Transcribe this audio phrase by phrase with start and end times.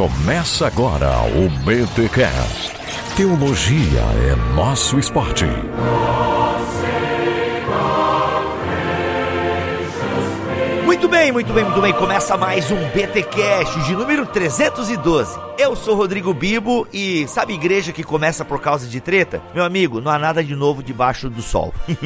[0.00, 2.72] Começa agora o BTCast.
[3.14, 5.44] Teologia é nosso esporte.
[10.86, 11.92] Muito bem, muito bem, muito bem.
[11.92, 15.38] Começa mais um BTcast de número 312.
[15.58, 19.42] Eu sou Rodrigo Bibo e sabe igreja que começa por causa de treta?
[19.54, 21.74] Meu amigo, não há nada de novo debaixo do sol.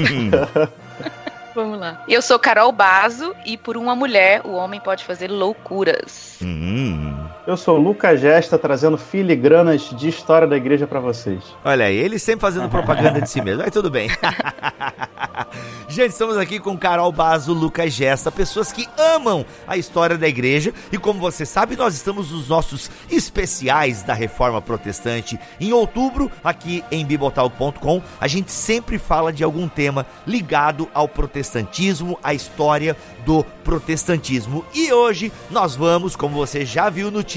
[1.55, 2.03] Vamos lá.
[2.09, 6.39] Eu sou Carol Bazo e por uma mulher o homem pode fazer loucuras.
[6.43, 7.15] Hum.
[7.47, 11.45] Eu sou Lucas Gesta, trazendo filigranas de história da igreja para vocês.
[11.63, 14.09] Olha aí, ele sempre fazendo propaganda de si mesmo, mas tudo bem.
[15.87, 20.73] Gente, estamos aqui com Carol Bazo, Lucas Gesta, pessoas que amam a história da igreja.
[20.91, 25.39] E como você sabe, nós estamos nos nossos especiais da Reforma Protestante.
[25.61, 32.19] Em outubro, aqui em bibotalk.com, a gente sempre fala de algum tema ligado ao protestantismo,
[32.23, 34.65] à história do protestantismo.
[34.75, 37.34] E hoje nós vamos, como você já viu no título,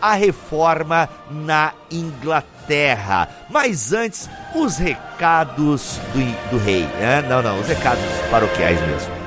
[0.00, 3.28] a reforma na Inglaterra.
[3.48, 6.82] Mas antes, os recados do, do rei.
[6.82, 7.22] Né?
[7.28, 9.18] Não, não, os recados paroquiais mesmo.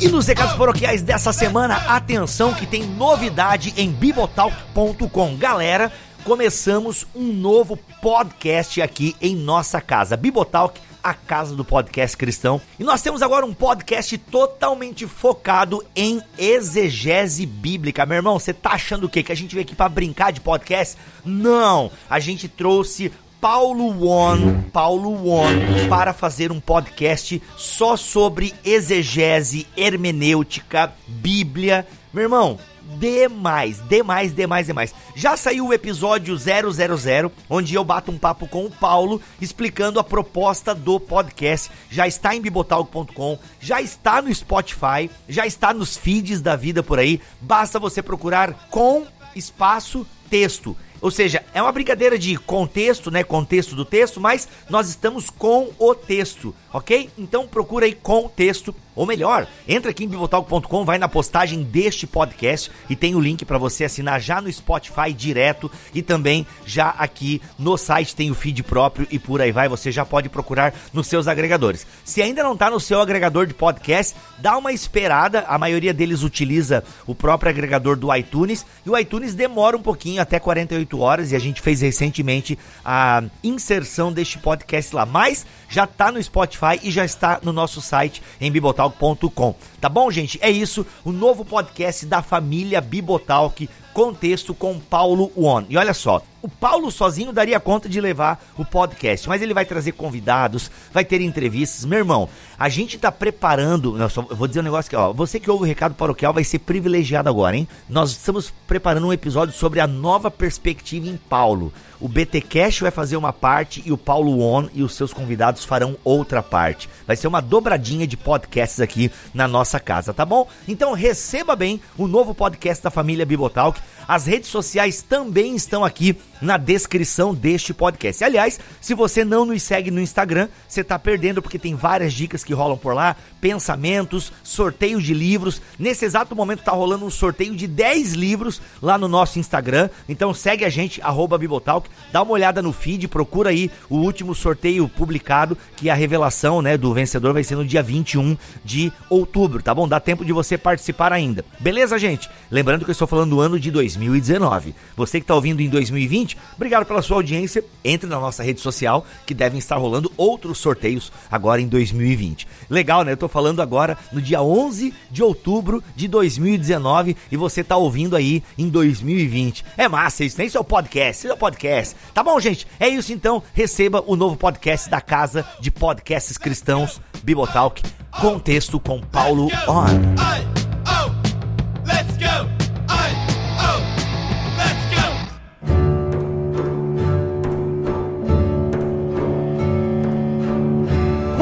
[0.00, 5.36] E nos recados paroquiais dessa semana, atenção que tem novidade em bibotalk.com.
[5.36, 5.92] Galera,
[6.24, 10.16] começamos um novo podcast aqui em nossa casa.
[10.16, 12.60] Bibotalk, a casa do podcast cristão.
[12.78, 18.04] E nós temos agora um podcast totalmente focado em exegese bíblica.
[18.04, 19.22] Meu irmão, você tá achando o quê?
[19.22, 20.96] Que a gente veio aqui para brincar de podcast?
[21.24, 21.90] Não!
[22.08, 30.92] A gente trouxe Paulo One, Paulo One, para fazer um podcast só sobre exegese, hermenêutica,
[31.08, 31.86] Bíblia.
[32.12, 32.58] Meu irmão,
[32.98, 34.94] demais, demais, demais, demais.
[35.14, 40.04] Já saiu o episódio 000, onde eu bato um papo com o Paulo explicando a
[40.04, 41.70] proposta do podcast.
[41.90, 46.98] Já está em bibotalk.com, já está no Spotify, já está nos feeds da vida por
[46.98, 47.20] aí.
[47.40, 50.76] Basta você procurar com espaço texto.
[51.00, 53.24] Ou seja, é uma brincadeira de contexto, né?
[53.24, 57.08] Contexto do texto, mas nós estamos com o texto, ok?
[57.16, 62.06] Então procura aí com texto, ou melhor, entra aqui em bibotalk.com, vai na postagem deste
[62.06, 66.90] podcast e tem o link para você assinar já no Spotify direto e também já
[66.90, 70.74] aqui no site tem o feed próprio e por aí vai, você já pode procurar
[70.92, 71.86] nos seus agregadores.
[72.04, 76.22] Se ainda não tá no seu agregador de podcast, dá uma esperada, a maioria deles
[76.22, 81.32] utiliza o próprio agregador do iTunes e o iTunes demora um pouquinho, até 48 horas
[81.32, 86.80] e a gente fez recentemente a inserção deste podcast lá, mas já tá no Spotify
[86.82, 88.50] e já está no nosso site em
[88.88, 89.54] bibotalk.com.
[89.80, 90.38] Tá bom, gente?
[90.40, 95.66] É isso, o novo podcast da família Bibotalk, contexto com Paulo One.
[95.68, 99.64] E olha só, o Paulo sozinho daria conta de levar o podcast, mas ele vai
[99.64, 101.84] trazer convidados, vai ter entrevistas.
[101.84, 102.28] Meu irmão,
[102.58, 103.96] a gente tá preparando.
[104.08, 105.12] Só, vou dizer um negócio aqui, ó.
[105.12, 107.68] Você que ouve o recado paroquial vai ser privilegiado agora, hein?
[107.88, 111.72] Nós estamos preparando um episódio sobre a nova perspectiva em Paulo.
[112.00, 115.66] O BT Cash vai fazer uma parte e o Paulo On e os seus convidados
[115.66, 116.88] farão outra parte.
[117.06, 120.48] Vai ser uma dobradinha de podcasts aqui na nossa casa, tá bom?
[120.66, 123.78] Então receba bem o novo podcast da família Bibotalk.
[124.08, 128.24] As redes sociais também estão aqui na descrição deste podcast.
[128.24, 132.44] Aliás, se você não nos segue no Instagram, você está perdendo porque tem várias dicas
[132.44, 135.60] que rolam por lá, pensamentos, sorteios de livros.
[135.78, 139.88] Nesse exato momento está rolando um sorteio de 10 livros lá no nosso Instagram.
[140.08, 141.00] Então segue a gente,
[141.38, 146.60] Bibotalk, dá uma olhada no feed, procura aí o último sorteio publicado, que a revelação
[146.62, 149.88] né, do vencedor vai ser no dia 21 de outubro, tá bom?
[149.88, 151.44] Dá tempo de você participar ainda.
[151.58, 152.28] Beleza, gente?
[152.50, 154.74] Lembrando que eu estou falando do ano de 2019.
[154.96, 157.64] Você que está ouvindo em 2020, obrigado pela sua audiência.
[157.84, 162.46] Entre na nossa rede social, que devem estar rolando outros sorteios agora em 2020.
[162.68, 163.12] Legal, né?
[163.12, 168.16] Eu tô falando agora no dia 11 de outubro de 2019 e você tá ouvindo
[168.16, 169.64] aí em 2020.
[169.76, 171.96] É massa isso, nem seu podcast, seu podcast.
[172.14, 172.66] Tá bom, gente?
[172.78, 173.42] É isso então.
[173.54, 177.82] Receba o novo podcast da Casa de Podcasts Cristãos, Bibotalk,
[178.20, 180.29] Contexto com Paulo On.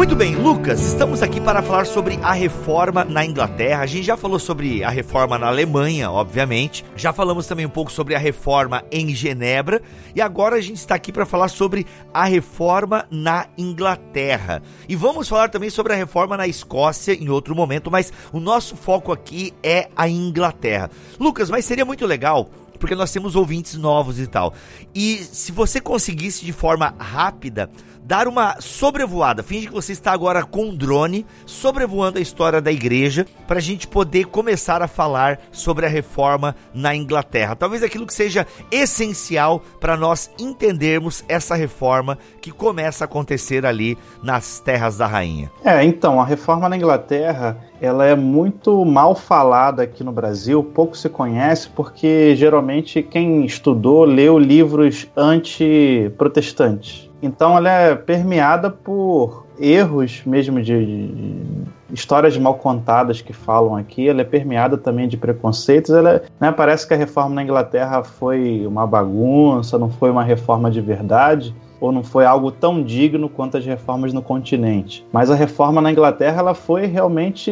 [0.09, 3.83] Muito bem, Lucas, estamos aqui para falar sobre a reforma na Inglaterra.
[3.83, 6.83] A gente já falou sobre a reforma na Alemanha, obviamente.
[6.97, 9.83] Já falamos também um pouco sobre a reforma em Genebra.
[10.17, 14.63] E agora a gente está aqui para falar sobre a reforma na Inglaterra.
[14.89, 18.77] E vamos falar também sobre a reforma na Escócia em outro momento, mas o nosso
[18.77, 20.91] foco aqui é a Inglaterra.
[21.21, 24.55] Lucas, mas seria muito legal porque nós temos ouvintes novos e tal.
[24.95, 27.69] E se você conseguisse de forma rápida
[28.09, 29.43] dar uma sobrevoada.
[29.43, 33.61] Finge que você está agora com um drone sobrevoando a história da igreja para a
[33.61, 37.55] gente poder começar a falar sobre a reforma na Inglaterra.
[37.55, 43.99] Talvez aquilo que seja essencial para nós entendermos essa reforma que começa a acontecer ali
[44.23, 45.53] nas terras da rainha.
[45.63, 50.97] É, então, a reforma na Inglaterra ela é muito mal falada aqui no Brasil, pouco
[50.97, 57.08] se conhece, porque geralmente quem estudou leu livros anti-protestantes.
[57.23, 61.45] Então ela é permeada por erros mesmo de, de,
[61.93, 65.91] histórias mal contadas que falam aqui, ela é permeada também de preconceitos.
[65.91, 70.71] Ela, né, parece que a reforma na Inglaterra foi uma bagunça, não foi uma reforma
[70.71, 75.07] de verdade ou não foi algo tão digno quanto as reformas no continente.
[75.13, 77.51] Mas a reforma na Inglaterra ela foi realmente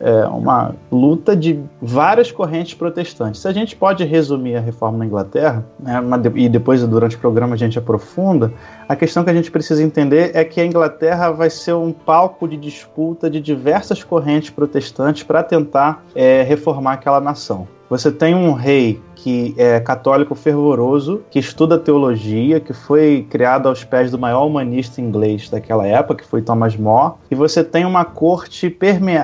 [0.00, 3.40] é, uma luta de várias correntes protestantes.
[3.40, 6.00] Se a gente pode resumir a reforma na Inglaterra, né,
[6.34, 8.52] e depois durante o programa a gente aprofunda,
[8.92, 12.46] a questão que a gente precisa entender é que a Inglaterra vai ser um palco
[12.46, 17.66] de disputa de diversas correntes protestantes para tentar é, reformar aquela nação.
[17.88, 23.84] Você tem um rei que é católico fervoroso, que estuda teologia, que foi criado aos
[23.84, 28.04] pés do maior humanista inglês daquela época, que foi Thomas More, e você tem uma
[28.04, 28.76] corte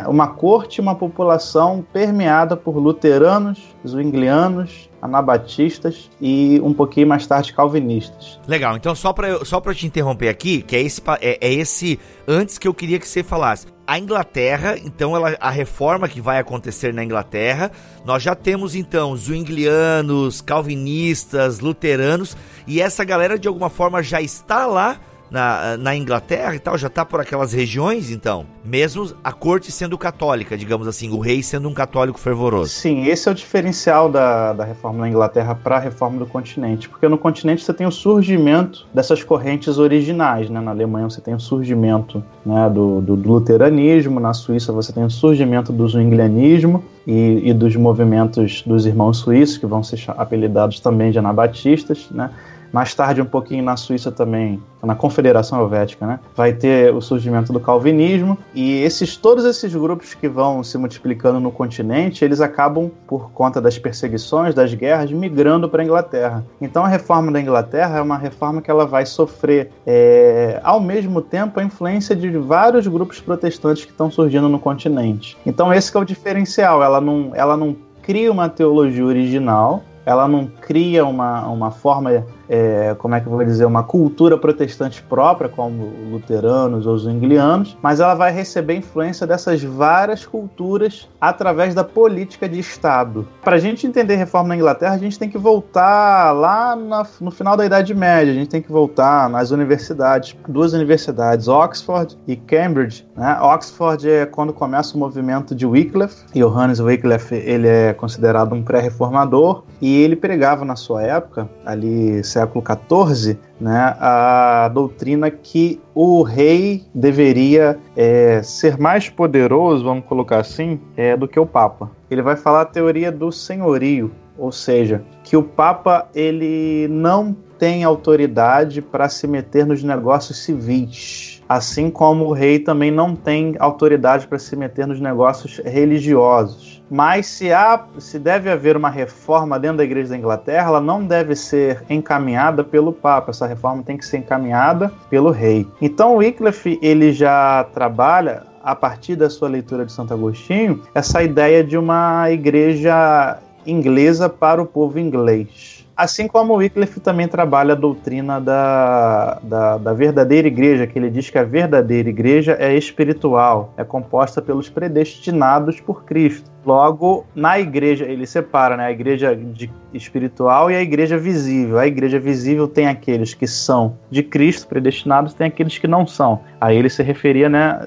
[0.06, 8.38] uma corte, uma população permeada por luteranos, zwinglianos, anabatistas e um pouquinho mais tarde calvinistas.
[8.46, 11.98] Legal, então só para só para te interromper aqui, que é esse é, é esse
[12.26, 16.38] antes que eu queria que você falasse a Inglaterra, então ela, a reforma que vai
[16.38, 17.72] acontecer na Inglaterra,
[18.04, 22.36] nós já temos então zwinglianos, calvinistas, luteranos,
[22.66, 26.88] e essa galera de alguma forma já está lá na, na Inglaterra e tal, já
[26.88, 28.46] está por aquelas regiões, então?
[28.64, 32.70] Mesmo a corte sendo católica, digamos assim, o rei sendo um católico fervoroso.
[32.70, 36.88] Sim, esse é o diferencial da, da reforma na Inglaterra para a reforma do continente,
[36.88, 40.60] porque no continente você tem o surgimento dessas correntes originais, né?
[40.60, 45.04] Na Alemanha você tem o surgimento né, do, do, do luteranismo, na Suíça você tem
[45.04, 50.80] o surgimento do zwinglianismo e, e dos movimentos dos irmãos suíços, que vão ser apelidados
[50.80, 52.30] também de anabatistas, né?
[52.72, 56.20] Mais tarde, um pouquinho na Suíça também, na Confederação Helvética, né?
[56.36, 61.40] Vai ter o surgimento do calvinismo e esses todos esses grupos que vão se multiplicando
[61.40, 66.44] no continente, eles acabam por conta das perseguições, das guerras, migrando para a Inglaterra.
[66.60, 71.20] Então a reforma da Inglaterra é uma reforma que ela vai sofrer é, ao mesmo
[71.20, 75.36] tempo a influência de vários grupos protestantes que estão surgindo no continente.
[75.44, 76.82] Então esse é o diferencial.
[76.82, 82.94] Ela não, ela não cria uma teologia original, ela não cria uma, uma forma é,
[82.98, 88.00] como é que eu vou dizer, uma cultura protestante própria, como luteranos ou zwinglianos, mas
[88.00, 93.26] ela vai receber influência dessas várias culturas através da política de Estado.
[93.42, 97.30] Para a gente entender reforma na Inglaterra, a gente tem que voltar lá na, no
[97.30, 102.36] final da Idade Média, a gente tem que voltar nas universidades, duas universidades, Oxford e
[102.36, 103.06] Cambridge.
[103.16, 103.38] Né?
[103.40, 108.62] Oxford é quando começa o movimento de Wycliffe, e Johannes Wycliffe ele é considerado um
[108.62, 116.22] pré-reformador, e ele pregava na sua época, ali século XIV, né, a doutrina que o
[116.22, 121.90] rei deveria é, ser mais poderoso, vamos colocar assim, é, do que o Papa.
[122.10, 127.82] Ele vai falar a teoria do senhorio, ou seja, que o Papa ele não tem
[127.82, 134.26] autoridade para se meter nos negócios civis assim como o rei também não tem autoridade
[134.28, 136.77] para se meter nos negócios religiosos.
[136.90, 141.04] Mas se, há, se deve haver uma reforma dentro da Igreja da Inglaterra, ela não
[141.04, 143.30] deve ser encaminhada pelo Papa.
[143.30, 145.66] Essa reforma tem que ser encaminhada pelo rei.
[145.80, 151.62] Então, Wycliffe ele já trabalha a partir da sua leitura de Santo Agostinho essa ideia
[151.64, 155.78] de uma igreja inglesa para o povo inglês.
[155.98, 161.28] Assim como Wycliffe também trabalha a doutrina da, da, da, verdadeira igreja, que ele diz
[161.28, 166.48] que a verdadeira igreja é espiritual, é composta pelos predestinados por Cristo.
[166.68, 171.78] Logo, na igreja, ele separa né, a igreja de, espiritual e a igreja visível.
[171.78, 176.40] A igreja visível tem aqueles que são de Cristo, predestinados, tem aqueles que não são.
[176.60, 177.80] Aí ele se referia né,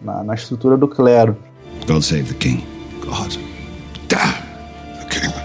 [0.00, 1.36] na, na estrutura do clero.
[1.86, 2.64] God save the king.
[3.02, 3.36] God.
[4.08, 4.32] Damn
[4.98, 5.41] the king.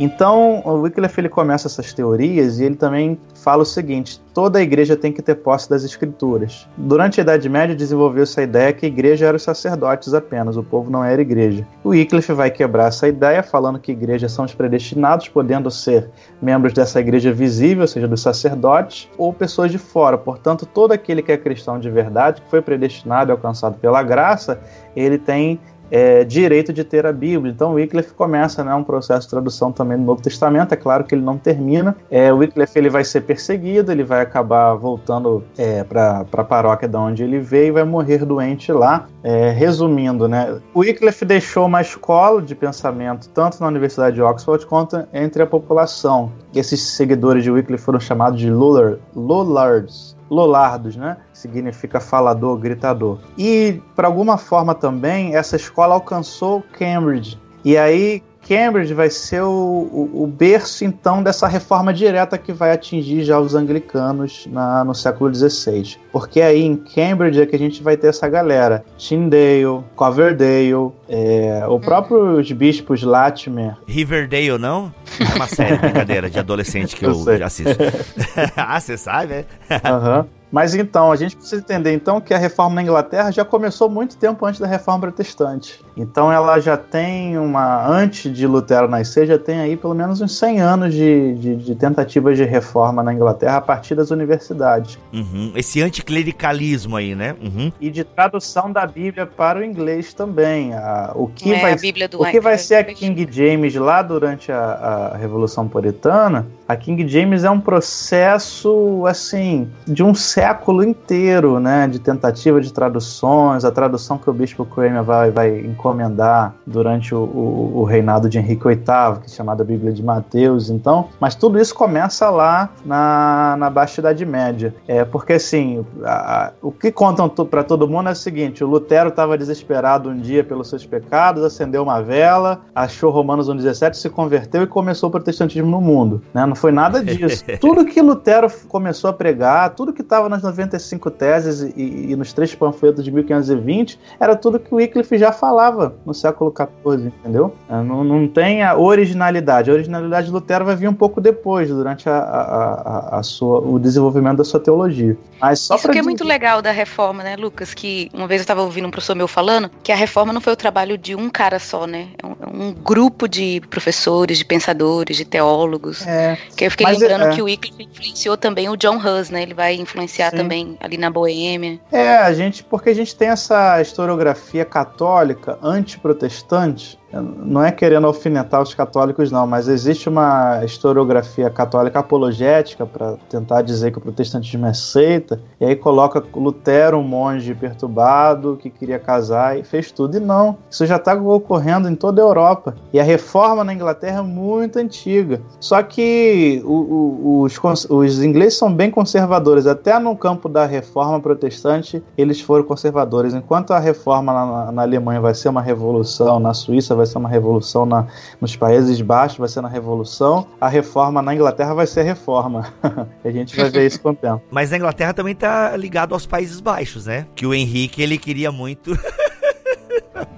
[0.00, 4.62] Então, o Wycliffe ele começa essas teorias e ele também fala o seguinte: toda a
[4.62, 6.66] igreja tem que ter posse das escrituras.
[6.74, 10.62] Durante a Idade Média desenvolveu-se a ideia que a igreja era os sacerdotes apenas, o
[10.62, 11.66] povo não era igreja.
[11.84, 16.08] O Wycliffe vai quebrar essa ideia, falando que igrejas são os predestinados, podendo ser
[16.40, 20.16] membros dessa igreja visível, ou seja, dos sacerdotes, ou pessoas de fora.
[20.16, 24.58] Portanto, todo aquele que é cristão de verdade, que foi predestinado e alcançado pela graça,
[24.96, 27.52] ele tem é, direito de ter a Bíblia.
[27.52, 30.72] Então Wycliffe começa né, um processo de tradução também do Novo Testamento.
[30.72, 31.96] É claro que ele não termina.
[32.10, 37.00] É, Wycliffe ele vai ser perseguido, ele vai acabar voltando é, para a paróquia da
[37.00, 39.06] onde ele veio e vai morrer doente lá.
[39.22, 45.04] É, resumindo, né, Wycliffe deixou uma escola de pensamento tanto na Universidade de Oxford quanto
[45.12, 46.32] entre a população.
[46.54, 50.16] Esses seguidores de Wycliffe foram chamados de Lollards.
[50.30, 51.16] Lollardos, né?
[51.32, 53.18] Significa falador, gritador.
[53.36, 57.38] E, por alguma forma também, essa escola alcançou Cambridge.
[57.64, 62.72] E aí, Cambridge vai ser o, o, o, berço, então, dessa reforma direta que vai
[62.72, 65.96] atingir já os anglicanos na, no século XVI.
[66.10, 68.84] Porque aí em Cambridge é que a gente vai ter essa galera.
[68.98, 73.76] Tyndale, Coverdale, é, o próprio os bispos Latimer.
[73.86, 74.92] Riverdale, não?
[75.20, 77.80] É uma série brincadeira de adolescente que eu, eu assisto.
[78.56, 79.44] ah, você sabe, né?
[79.84, 80.18] Aham.
[80.18, 80.39] uhum.
[80.50, 84.16] Mas então, a gente precisa entender então que a reforma na Inglaterra já começou muito
[84.16, 85.80] tempo antes da reforma protestante.
[85.96, 87.86] Então ela já tem uma.
[87.86, 91.74] Antes de Lutero nascer, já tem aí pelo menos uns 100 anos de, de, de
[91.74, 94.98] tentativas de reforma na Inglaterra a partir das universidades.
[95.12, 95.52] Uhum.
[95.54, 97.36] Esse anticlericalismo aí, né?
[97.40, 97.70] Uhum.
[97.80, 100.74] E de tradução da Bíblia para o inglês também.
[100.74, 105.12] A, o que é, vai, o que vai ser a King James lá durante a,
[105.12, 111.88] a Revolução Puritana, a King James é um processo assim de um século inteiro, né,
[111.88, 117.22] de tentativa de traduções, a tradução que o Bispo Kramer vai, vai encomendar durante o,
[117.22, 121.60] o, o, reinado de Henrique VIII, que é chamada Bíblia de Mateus, então, mas tudo
[121.60, 126.92] isso começa lá na, na Baixa Idade Média, é, porque assim, a, a, o que
[126.92, 130.86] contam para todo mundo é o seguinte, o Lutero estava desesperado um dia pelos seus
[130.86, 136.22] pecados, acendeu uma vela, achou Romanos 1,17, se converteu e começou o protestantismo no mundo,
[136.32, 137.44] né, não foi nada disso.
[137.60, 142.32] tudo que Lutero começou a pregar, tudo que estava nas 95 teses e, e, nos
[142.32, 147.54] três panfletos de 1520, era tudo que o Wycliffe já falava no século XIV, entendeu?
[147.68, 149.70] É, não, não tem a originalidade.
[149.70, 153.60] A originalidade de Lutero vai vir um pouco depois, durante a, a, a, a sua,
[153.60, 155.16] o desenvolvimento da sua teologia.
[155.40, 156.00] Mas só Isso que dizer...
[156.00, 157.72] é muito legal da reforma, né, Lucas?
[157.72, 160.52] Que uma vez eu estava ouvindo um professor meu falando que a reforma não foi
[160.52, 162.08] o trabalho de um cara só, né?
[162.22, 166.06] É um, é um grupo de professores, de pensadores, de teólogos.
[166.06, 169.42] É, que eu fiquei lembrando é, que o Wycliffe influenciou também o John Hus, né?
[169.42, 170.36] Ele vai influenciar Sim.
[170.36, 171.80] também ali na Boêmia.
[171.90, 178.62] É, a gente, porque a gente tem essa historiografia católica antiprotestante não é querendo alfinetar
[178.62, 184.66] os católicos, não, mas existe uma historiografia católica apologética para tentar dizer que o protestantismo
[184.66, 190.16] é seita, e aí coloca Lutero, um monge perturbado que queria casar e fez tudo.
[190.16, 192.74] E não, isso já está ocorrendo em toda a Europa.
[192.92, 195.40] E a reforma na Inglaterra é muito antiga.
[195.58, 197.58] Só que o, o, os,
[197.90, 203.34] os ingleses são bem conservadores, até no campo da reforma protestante eles foram conservadores.
[203.34, 207.28] Enquanto a reforma na, na Alemanha vai ser uma revolução, na Suíça vai ser uma
[207.28, 208.06] revolução na,
[208.40, 212.72] nos Países Baixos, vai ser na revolução, a reforma na Inglaterra vai ser a reforma.
[213.24, 214.42] a gente vai ver isso com o tempo.
[214.50, 217.26] Mas na Inglaterra também tá ligado aos Países Baixos, né?
[217.34, 218.96] Que o Henrique, ele queria muito...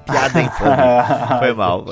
[0.04, 1.38] Piada infame.
[1.38, 1.84] Foi mal.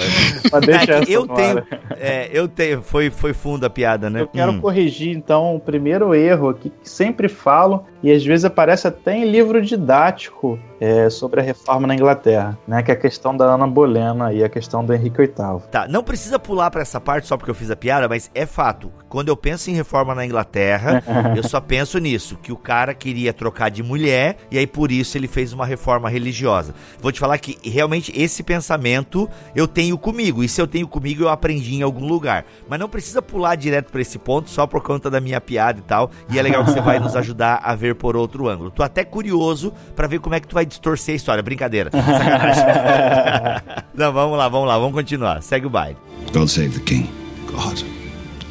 [0.52, 1.62] Mas deixa é eu tenho,
[1.92, 4.20] é, eu tenho, foi, foi fundo a piada, né?
[4.20, 4.60] Eu quero hum.
[4.60, 9.30] corrigir então o primeiro erro aqui que sempre falo e às vezes aparece até em
[9.30, 12.82] livro didático é, sobre a reforma na Inglaterra, né?
[12.82, 15.60] Que é a questão da Ana Bolena e a questão do Henrique VIII.
[15.70, 18.46] Tá, não precisa pular para essa parte só porque eu fiz a piada, mas é
[18.46, 18.90] fato.
[19.08, 21.02] Quando eu penso em reforma na Inglaterra,
[21.36, 25.18] eu só penso nisso, que o cara queria trocar de mulher e aí por isso
[25.18, 26.74] ele fez uma reforma religiosa.
[27.00, 31.24] Vou te falar que realmente esse pensamento eu tenho comigo, e se eu tenho comigo
[31.24, 32.46] eu aprendi em algum lugar.
[32.68, 35.82] Mas não precisa pular direto para esse ponto só por conta da minha piada e
[35.82, 36.10] tal.
[36.30, 38.70] E é legal que você vai nos ajudar a ver por outro ângulo.
[38.70, 41.42] Tô até curioso para ver como é que tu vai distorcer a história.
[41.42, 41.90] Brincadeira.
[43.94, 45.42] Não, vamos lá, vamos lá, vamos continuar.
[45.42, 45.98] Segue o baile.
[46.32, 47.10] God save the king.
[47.46, 47.82] God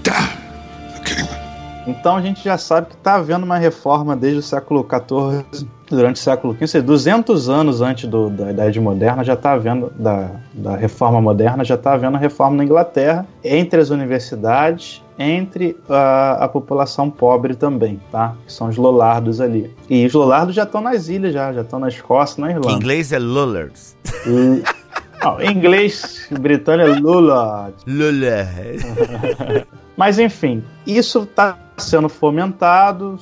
[0.03, 0.29] damn
[0.93, 1.27] the king.
[1.87, 6.17] Então a gente já sabe que está havendo uma reforma desde o século XIV, durante
[6.17, 10.75] o século XV, 200 anos antes do, da Idade Moderna, já está havendo, da, da
[10.75, 16.47] reforma moderna, já está havendo a reforma na Inglaterra, entre as universidades entre a, a,
[16.47, 18.35] população pobre também, tá?
[18.45, 19.69] Que são os Lollardos ali.
[19.89, 22.71] E os Lollardos já estão nas ilhas, já, já estão na Escócia, na Irlanda.
[22.71, 23.97] Em inglês é Lollards.
[24.25, 24.63] E...
[25.21, 27.75] Não, em inglês britânico é Lullard.
[27.85, 28.79] Lullard.
[29.97, 33.19] Mas enfim, isso está sendo fomentado,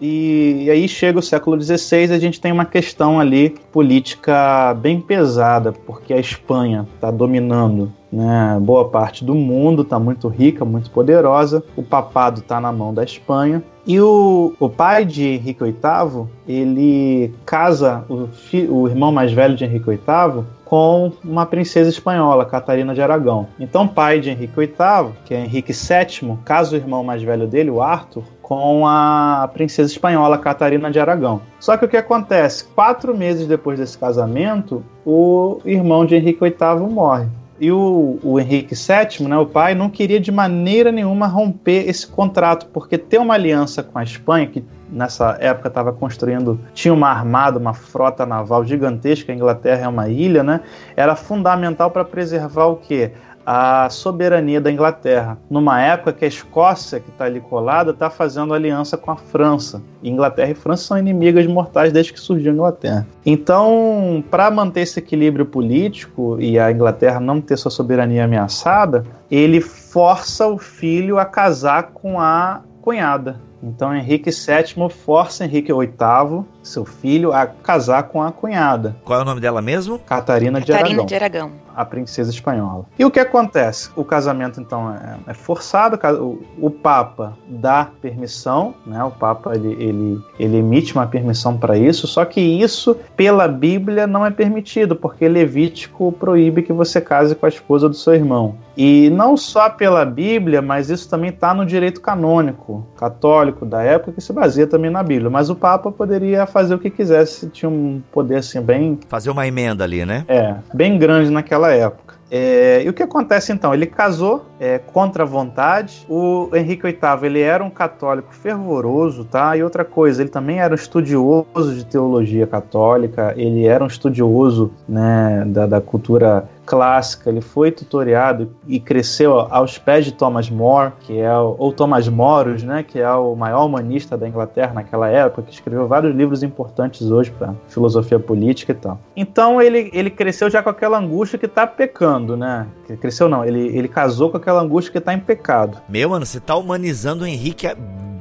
[0.00, 5.00] e, e, aí chega o século XVI a gente tem uma questão ali política bem
[5.00, 10.88] pesada, porque a Espanha está dominando né, boa parte do mundo, está muito rica, muito
[10.90, 11.64] poderosa.
[11.76, 13.62] O papado está na mão da Espanha.
[13.86, 19.56] E o, o pai de Henrique VIII, ele casa o, fi, o irmão mais velho
[19.56, 23.46] de Henrique VIII com uma princesa espanhola, Catarina de Aragão.
[23.60, 27.46] Então, o pai de Henrique VIII, que é Henrique VII, casa o irmão mais velho
[27.46, 31.42] dele, o Arthur, com a princesa espanhola Catarina de Aragão.
[31.60, 32.64] Só que o que acontece?
[32.64, 37.26] Quatro meses depois desse casamento, o irmão de Henrique VIII morre.
[37.60, 42.06] E o, o, Henrique VII, né, o pai, não queria de maneira nenhuma romper esse
[42.06, 47.08] contrato, porque ter uma aliança com a Espanha, que nessa época estava construindo, tinha uma
[47.08, 50.60] armada, uma frota naval gigantesca, a Inglaterra é uma ilha, né,
[50.96, 53.12] era fundamental para preservar o quê?
[53.46, 58.54] A soberania da Inglaterra, numa época que a Escócia, que está ali colada, está fazendo
[58.54, 59.82] aliança com a França.
[60.02, 63.06] Inglaterra e França são inimigas mortais desde que surgiu a Inglaterra.
[63.24, 69.60] Então, para manter esse equilíbrio político e a Inglaterra não ter sua soberania ameaçada, ele
[69.60, 73.40] força o filho a casar com a cunhada.
[73.64, 78.96] Então Henrique VII força Henrique VIII, seu filho, a casar com a cunhada.
[79.04, 79.98] Qual é o nome dela mesmo?
[79.98, 80.82] Catarina, de Aragão.
[80.82, 81.52] Catarina de Aragão.
[81.74, 82.86] A princesa espanhola.
[82.98, 83.90] E o que acontece?
[83.96, 89.02] O casamento, então, é, é forçado, o, o, Papa dá permissão, né?
[89.02, 94.06] O Papa, ele, ele, ele emite uma permissão para isso, só que isso, pela Bíblia,
[94.06, 98.54] não é permitido, porque Levítico proíbe que você case com a esposa do seu irmão.
[98.76, 104.12] E não só pela Bíblia, mas isso também está no direito canônico, católico da época,
[104.12, 105.28] que se baseia também na Bíblia.
[105.28, 108.98] Mas o Papa poderia fazer o que quisesse, tinha um poder assim bem.
[109.08, 110.24] Fazer uma emenda ali, né?
[110.28, 112.14] É, bem grande naquela época.
[112.30, 113.72] É, e o que acontece então?
[113.72, 116.04] Ele casou é, contra a vontade.
[116.08, 119.56] O Henrique VIII ele era um católico fervoroso, tá?
[119.56, 123.34] E outra coisa, ele também era um estudioso de teologia católica.
[123.36, 129.78] Ele era um estudioso né, da, da cultura clássica, ele foi tutoriado e cresceu aos
[129.78, 133.64] pés de Thomas More, que é o, ou Thomas Moros, né, que é o maior
[133.64, 138.74] humanista da Inglaterra naquela época, que escreveu vários livros importantes hoje para filosofia política e
[138.74, 138.98] tal.
[139.16, 142.66] Então ele, ele cresceu já com aquela angústia que está pecando, né?
[143.00, 145.78] Cresceu não, ele, ele casou com aquela angústia que está em pecado.
[145.88, 147.66] Meu, mano, você tá humanizando o Henrique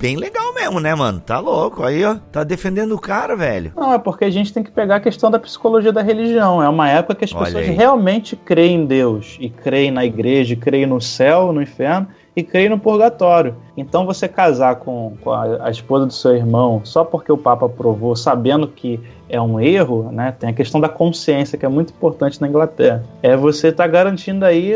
[0.04, 1.22] bem legal mesmo, né, mano?
[1.22, 1.82] Tá louco.
[1.82, 3.72] Aí, ó, tá defendendo o cara, velho.
[3.74, 6.62] Não, é porque a gente tem que pegar a questão da psicologia da religião.
[6.62, 7.74] É uma época que as Olha pessoas aí.
[7.74, 12.70] realmente creem em Deus e creem na igreja, creem no céu, no inferno e creem
[12.70, 13.56] no purgatório.
[13.78, 17.66] Então você casar com, com a, a, esposa do seu irmão só porque o Papa
[17.66, 20.34] aprovou, sabendo que é um erro, né?
[20.38, 23.04] Tem a questão da consciência que é muito importante na Inglaterra.
[23.22, 24.76] É você estar tá garantindo aí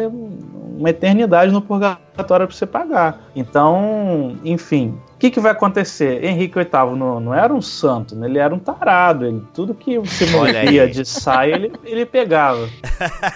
[0.77, 3.21] uma eternidade no purgatório para você pagar.
[3.35, 6.23] Então, enfim, o que, que vai acontecer?
[6.23, 8.27] Henrique VIII não, não era um santo, né?
[8.27, 9.25] ele era um tarado.
[9.25, 12.69] Ele, tudo que se movia de saia, ele, ele pegava.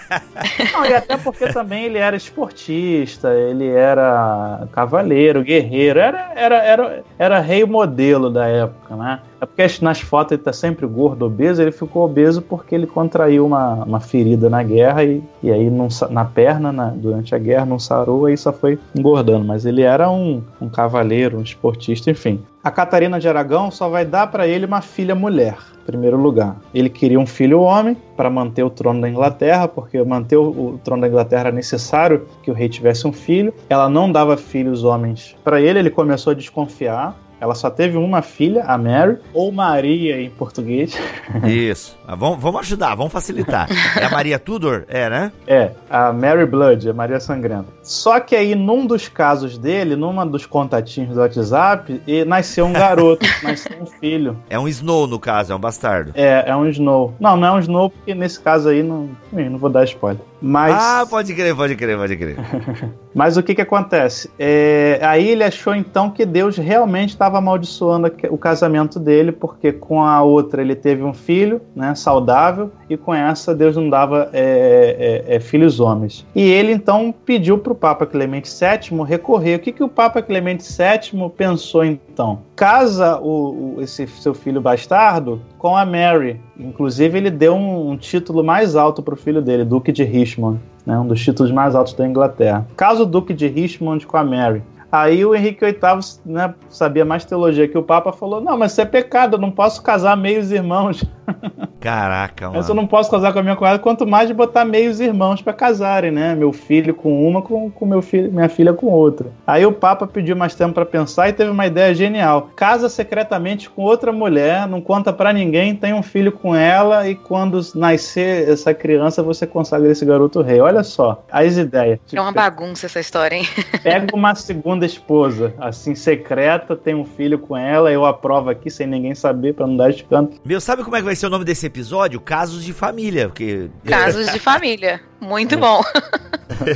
[0.72, 7.04] não, e até porque também ele era esportista, ele era cavaleiro, guerreiro, era, era, era,
[7.18, 9.20] era rei modelo da época, né?
[9.40, 13.44] É porque nas fotos ele tá sempre gordo, obeso, ele ficou obeso porque ele contraiu
[13.44, 17.66] uma, uma ferida na guerra e, e aí não, na perna, na, durante a guerra,
[17.66, 19.44] não sarou, aí só foi engordando.
[19.44, 22.40] Mas ele era um, um cavaleiro, um esportista, enfim.
[22.62, 26.56] A Catarina de Aragão só vai dar para ele uma filha mulher, em primeiro lugar.
[26.72, 30.80] Ele queria um filho homem para manter o trono da Inglaterra, porque manter o, o,
[30.84, 33.52] trono da Inglaterra era necessário que o rei tivesse um filho.
[33.68, 37.16] Ela não dava filhos homens para ele, ele começou a desconfiar.
[37.42, 40.96] Ela só teve uma filha, a Mary, ou Maria em português.
[41.44, 41.98] Isso.
[42.06, 43.66] Ah, vamos, vamos ajudar, vamos facilitar.
[44.00, 44.84] É a Maria Tudor?
[44.86, 45.32] É, né?
[45.44, 47.66] É, a Mary Blood, a Maria Sangrenta.
[47.82, 53.26] Só que aí, num dos casos dele, numa dos contatinhos do WhatsApp, nasceu um garoto,
[53.42, 54.36] nasceu um filho.
[54.48, 56.12] É um Snow, no caso, é um bastardo.
[56.14, 57.12] É, é um Snow.
[57.18, 60.22] Não, não é um Snow, porque nesse caso aí não, não vou dar spoiler.
[60.42, 60.74] Mas...
[60.76, 62.36] Ah, pode crer, pode crer, pode crer.
[63.14, 64.30] Mas o que que acontece?
[64.38, 70.02] É, aí ele achou então que Deus realmente estava amaldiçoando o casamento dele, porque com
[70.02, 75.24] a outra ele teve um filho, né, saudável, e com essa Deus não dava é,
[75.28, 76.26] é, é filhos homens.
[76.34, 79.56] E ele então pediu para o Papa Clemente VII recorrer.
[79.56, 82.40] O que que o Papa Clemente VII pensou então?
[82.56, 86.40] Casa o, o esse seu filho bastardo com a Mary.
[86.58, 90.60] Inclusive ele deu um, um título mais alto para o filho dele, Duque de Richmond
[90.86, 92.66] né, um dos títulos mais altos da Inglaterra.
[92.76, 94.62] Caso Duque de Richmond com a Mary.
[94.92, 95.80] Aí o Henrique VIII
[96.26, 99.50] né, sabia mais teologia que o Papa, falou: Não, mas isso é pecado, eu não
[99.50, 101.02] posso casar meios irmãos.
[101.80, 102.58] Caraca, mano.
[102.58, 105.42] Mas eu não posso casar com a minha cunhada, quanto mais de botar meios irmãos
[105.42, 106.34] para casarem, né?
[106.34, 109.32] Meu filho com uma, com, com meu filho, minha filha com outra.
[109.44, 112.50] Aí o Papa pediu mais tempo para pensar e teve uma ideia genial.
[112.54, 117.16] Casa secretamente com outra mulher, não conta para ninguém, tem um filho com ela e
[117.16, 120.60] quando nascer essa criança você consagra esse garoto rei.
[120.60, 121.98] Olha só, as ideias.
[122.12, 123.46] É uma bagunça essa história, hein?
[123.82, 128.86] Pega uma segunda esposa, assim, secreta, tem um filho com ela, eu aprovo aqui sem
[128.86, 130.38] ninguém saber para não dar escândalo.
[130.44, 132.20] Meu, sabe como é que vai ser o nome desse episódio?
[132.20, 133.70] Casos de família, porque...
[133.84, 135.00] Casos de família.
[135.20, 135.82] Muito bom.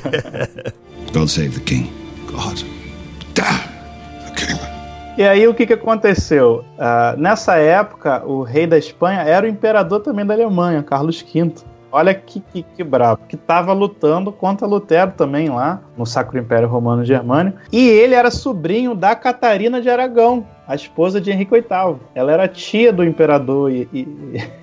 [1.12, 1.90] God save the king.
[2.26, 2.62] God
[3.34, 3.60] damn
[4.24, 4.60] the king.
[5.16, 6.62] E aí o que, que aconteceu?
[6.76, 11.54] Uh, nessa época, o rei da Espanha era o imperador também da Alemanha, Carlos V.
[11.96, 13.22] Olha que, que, que brabo.
[13.26, 17.56] Que estava lutando contra Lutero também lá, no Sacro Império Romano Germânico.
[17.72, 21.96] E ele era sobrinho da Catarina de Aragão, a esposa de Henrique VIII.
[22.14, 24.06] Ela era tia do imperador e, e,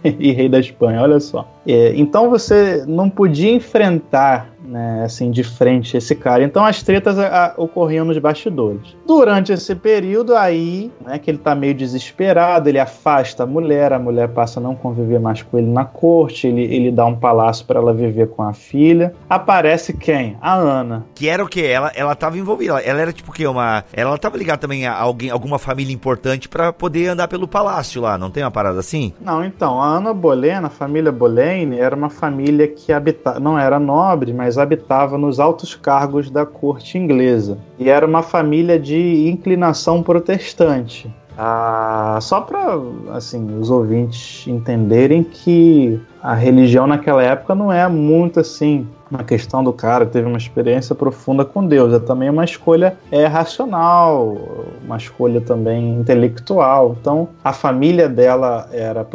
[0.30, 1.48] e rei da Espanha, olha só.
[1.66, 6.44] É, então você não podia enfrentar né, assim, de frente esse cara.
[6.44, 8.98] Então as tretas a, a, ocorriam nos bastidores.
[9.06, 14.00] Durante esse período aí, né, que ele tá meio desesperado, ele afasta a mulher, a
[14.00, 17.66] mulher passa a não conviver mais com ele na corte, ele, ele dá um palácio
[17.68, 19.14] para ela viver com a filha.
[19.30, 20.36] Aparece quem?
[20.42, 21.06] A Ana.
[21.14, 21.62] Que era o quê?
[21.62, 22.80] Ela, ela tava envolvida.
[22.80, 23.46] Ela era tipo o quê?
[23.46, 23.84] Uma.
[23.94, 28.18] Ela tava ligada também a alguém, alguma família importante para poder andar pelo palácio lá,
[28.18, 29.14] não tem uma parada assim?
[29.22, 33.40] Não, então, a Ana Bolena, a família Boleyn, era uma família que habitava.
[33.40, 37.58] Não era nobre, mas habitava nos altos cargos da corte inglesa.
[37.78, 41.14] E era uma família de inclinação protestante.
[41.38, 42.80] Ah, só para
[43.12, 49.64] assim os ouvintes entenderem que a religião naquela época não é muito assim uma questão
[49.64, 54.36] do cara teve uma experiência profunda com Deus, é também uma escolha é, racional,
[54.84, 56.96] uma escolha também intelectual.
[57.00, 59.08] Então, a família dela era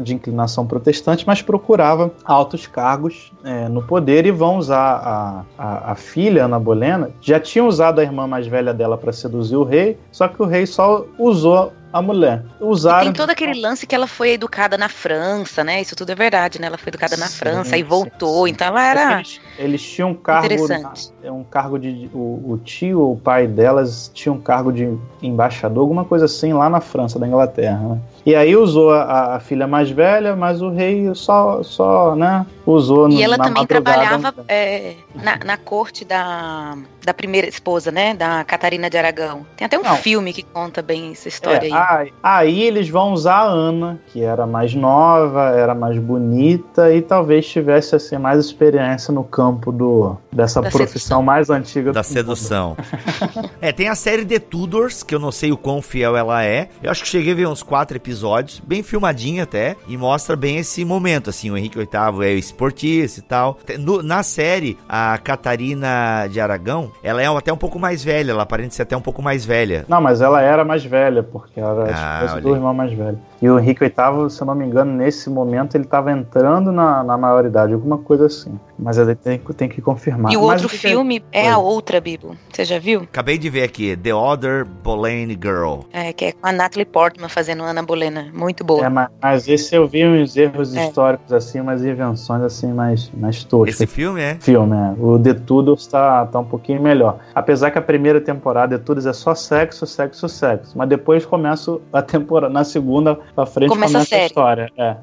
[0.00, 5.92] de inclinação protestante, mas procurava altos cargos é, no poder e vão usar a, a,
[5.92, 9.64] a, filha, Ana Bolena, já tinha usado a irmã mais velha dela para seduzir o
[9.64, 12.42] rei, só que o rei só usou a mulher.
[12.58, 13.02] Usaram.
[13.02, 15.80] E tem todo aquele lance que ela foi educada na França, né?
[15.80, 16.66] Isso tudo é verdade, né?
[16.66, 18.52] Ela foi educada na sim, França e voltou, sim.
[18.52, 19.12] então ela era.
[19.12, 20.66] Eles, eles, tinham um cargo.
[20.66, 20.92] Na,
[21.30, 22.10] um cargo de.
[22.12, 26.68] O, o, tio, o pai delas, tinha um cargo de embaixador, alguma coisa assim, lá
[26.68, 28.00] na França, da Inglaterra, né?
[28.26, 33.10] E aí usou a, a, filha mais velha, mas o rei só, só né, usou
[33.10, 38.14] E ela também trabalhava é, na, na, corte da, da primeira esposa, né?
[38.14, 39.44] Da Catarina de Aragão.
[39.56, 39.96] Tem até um Não.
[39.96, 42.12] filme que conta bem essa história é, aí.
[42.22, 47.46] Aí eles vão usar a Ana, que era mais nova, era mais bonita e talvez
[47.46, 51.22] tivesse assim, mais experiência no campo do, dessa da profissão sedução.
[51.22, 52.74] mais antiga da sedução.
[53.60, 56.70] é, tem a série The Tudors, que eu não sei o quão fiel ela é.
[56.82, 60.36] Eu acho que cheguei a ver uns quatro episódios episódios, bem filmadinho até, e mostra
[60.36, 63.58] bem esse momento, assim, o Henrique VIII é esportista e tal.
[63.78, 68.44] No, na série, a Catarina de Aragão, ela é até um pouco mais velha, ela
[68.44, 69.84] aparenta ser até um pouco mais velha.
[69.88, 73.18] Não, mas ela era mais velha, porque ela era ah, esposa do irmão mais velho.
[73.42, 77.02] E o Henrique VIII, se eu não me engano, nesse momento ele estava entrando na,
[77.02, 78.58] na maioridade, alguma coisa assim.
[78.84, 80.30] Mas ele tem, tem que confirmar.
[80.30, 81.46] E o Mas outro o filme é...
[81.46, 82.36] é a outra, Bibo.
[82.52, 83.00] Você já viu?
[83.00, 85.80] Acabei de ver aqui, The Other Boleyn Girl.
[85.90, 88.30] É, que é com a Natalie Portman fazendo Ana Bolena.
[88.34, 88.84] Muito boa.
[88.84, 90.84] É, mas, mas esse eu vi uns erros é.
[90.84, 93.74] históricos, assim, umas invenções, assim, mais, mais toscas.
[93.74, 94.36] Esse filme é?
[94.38, 94.94] Filme, é.
[95.02, 97.18] O The Tudors está tá um pouquinho melhor.
[97.34, 100.76] Apesar que a primeira temporada The Tudors é só sexo, sexo, sexo.
[100.76, 104.72] Mas depois começa a temporada, na segunda pra frente começa, começa a, a, história.
[104.76, 104.96] É,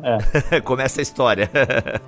[0.52, 0.62] é.
[0.62, 1.50] começa a história.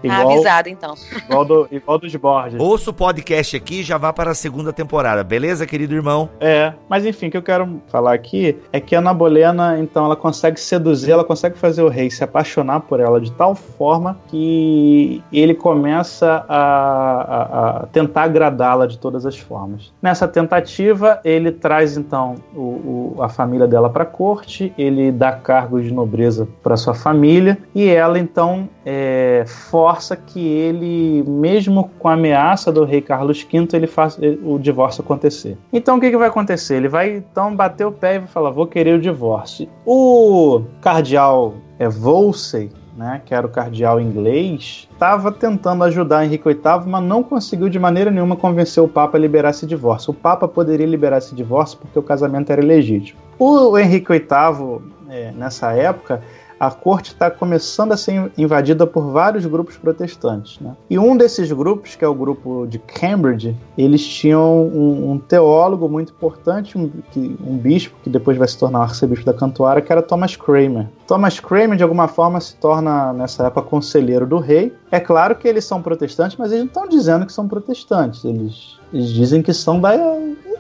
[0.04, 0.96] igual, tá avisado, então.
[1.30, 2.60] Igual do, igual dos Borges.
[2.60, 6.30] Ouça o podcast aqui e já vá para a segunda temporada, beleza, querido irmão?
[6.40, 10.06] É, mas enfim, o que eu quero falar aqui é que a Ana Bolena, então,
[10.06, 14.18] ela consegue seduzir, ela consegue fazer o rei se apaixonar por ela de tal forma
[14.28, 19.92] que ele começa a, a, a tentar agradá-la de todas as formas.
[20.02, 25.32] Nessa tentativa, ele traz então o, o, a família dela para a corte, ele dá
[25.32, 32.08] cargos de nobreza para sua família e ela então é, força que ele, mesmo com
[32.08, 35.58] a ameaça do rei Carlos V, ele faça o divórcio acontecer.
[35.74, 36.76] Então o que, que vai acontecer?
[36.76, 39.68] Ele vai então bater o pé e vai falar: vou querer o divórcio.
[39.86, 46.88] O cardeal é, Wolsey, né, que era o cardeal inglês, estava tentando ajudar Henrique VIII,
[46.88, 50.12] mas não conseguiu de maneira nenhuma convencer o Papa a liberar esse divórcio.
[50.12, 53.20] O Papa poderia liberar esse divórcio porque o casamento era ilegítimo.
[53.38, 56.22] O Henrique VIII, é, nessa época,
[56.60, 60.60] a corte está começando a ser invadida por vários grupos protestantes.
[60.60, 60.76] Né?
[60.90, 65.90] E um desses grupos, que é o grupo de Cambridge, eles tinham um, um teólogo
[65.90, 70.02] muito importante, um, um, bispo, que depois vai se tornar arcebispo da Cantuária, que era
[70.02, 70.88] Thomas Cramer.
[71.08, 74.74] Thomas Cramer, de alguma forma, se torna, nessa época, conselheiro do rei.
[74.92, 78.24] É claro que eles são protestantes, mas eles não estão dizendo que são protestantes.
[78.24, 79.94] Eles, eles dizem que são da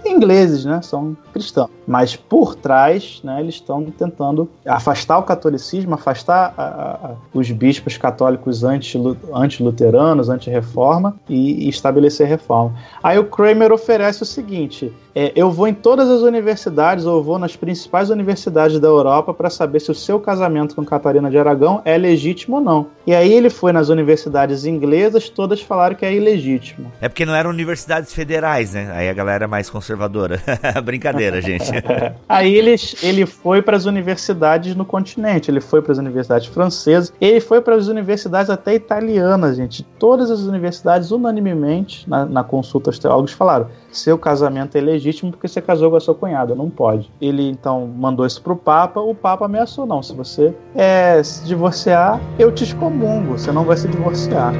[0.06, 0.82] ingleses, né?
[0.82, 1.70] São cristãos.
[1.88, 7.98] Mas por trás, né, eles estão tentando afastar o catolicismo, afastar a, a, os bispos
[7.98, 12.74] católicos anti-luteranos, anti-reforma e, e estabelecer reforma.
[13.02, 17.38] Aí o Kramer oferece o seguinte: é, eu vou em todas as universidades, ou vou
[17.38, 21.82] nas principais universidades da Europa para saber se o seu casamento com Catarina de Aragão
[21.86, 22.88] é legítimo ou não.
[23.06, 26.92] E aí ele foi nas universidades inglesas, todas falaram que é ilegítimo.
[27.00, 28.92] É porque não eram universidades federais, né?
[28.92, 30.42] Aí a galera é mais conservadora.
[30.84, 31.72] Brincadeira, gente.
[32.28, 37.14] aí ele, ele foi para as universidades no continente, ele foi para as universidades francesas,
[37.20, 39.84] ele foi para as universidades até italianas, gente.
[39.98, 45.48] Todas as universidades, unanimemente, na, na consulta aos teólogos, falaram: seu casamento é legítimo porque
[45.48, 47.12] você casou com a sua cunhada, não pode.
[47.22, 52.20] Ele então mandou isso pro Papa, o Papa ameaçou: não, se você é, se divorciar,
[52.38, 54.54] eu te excomungo, você não vai se divorciar.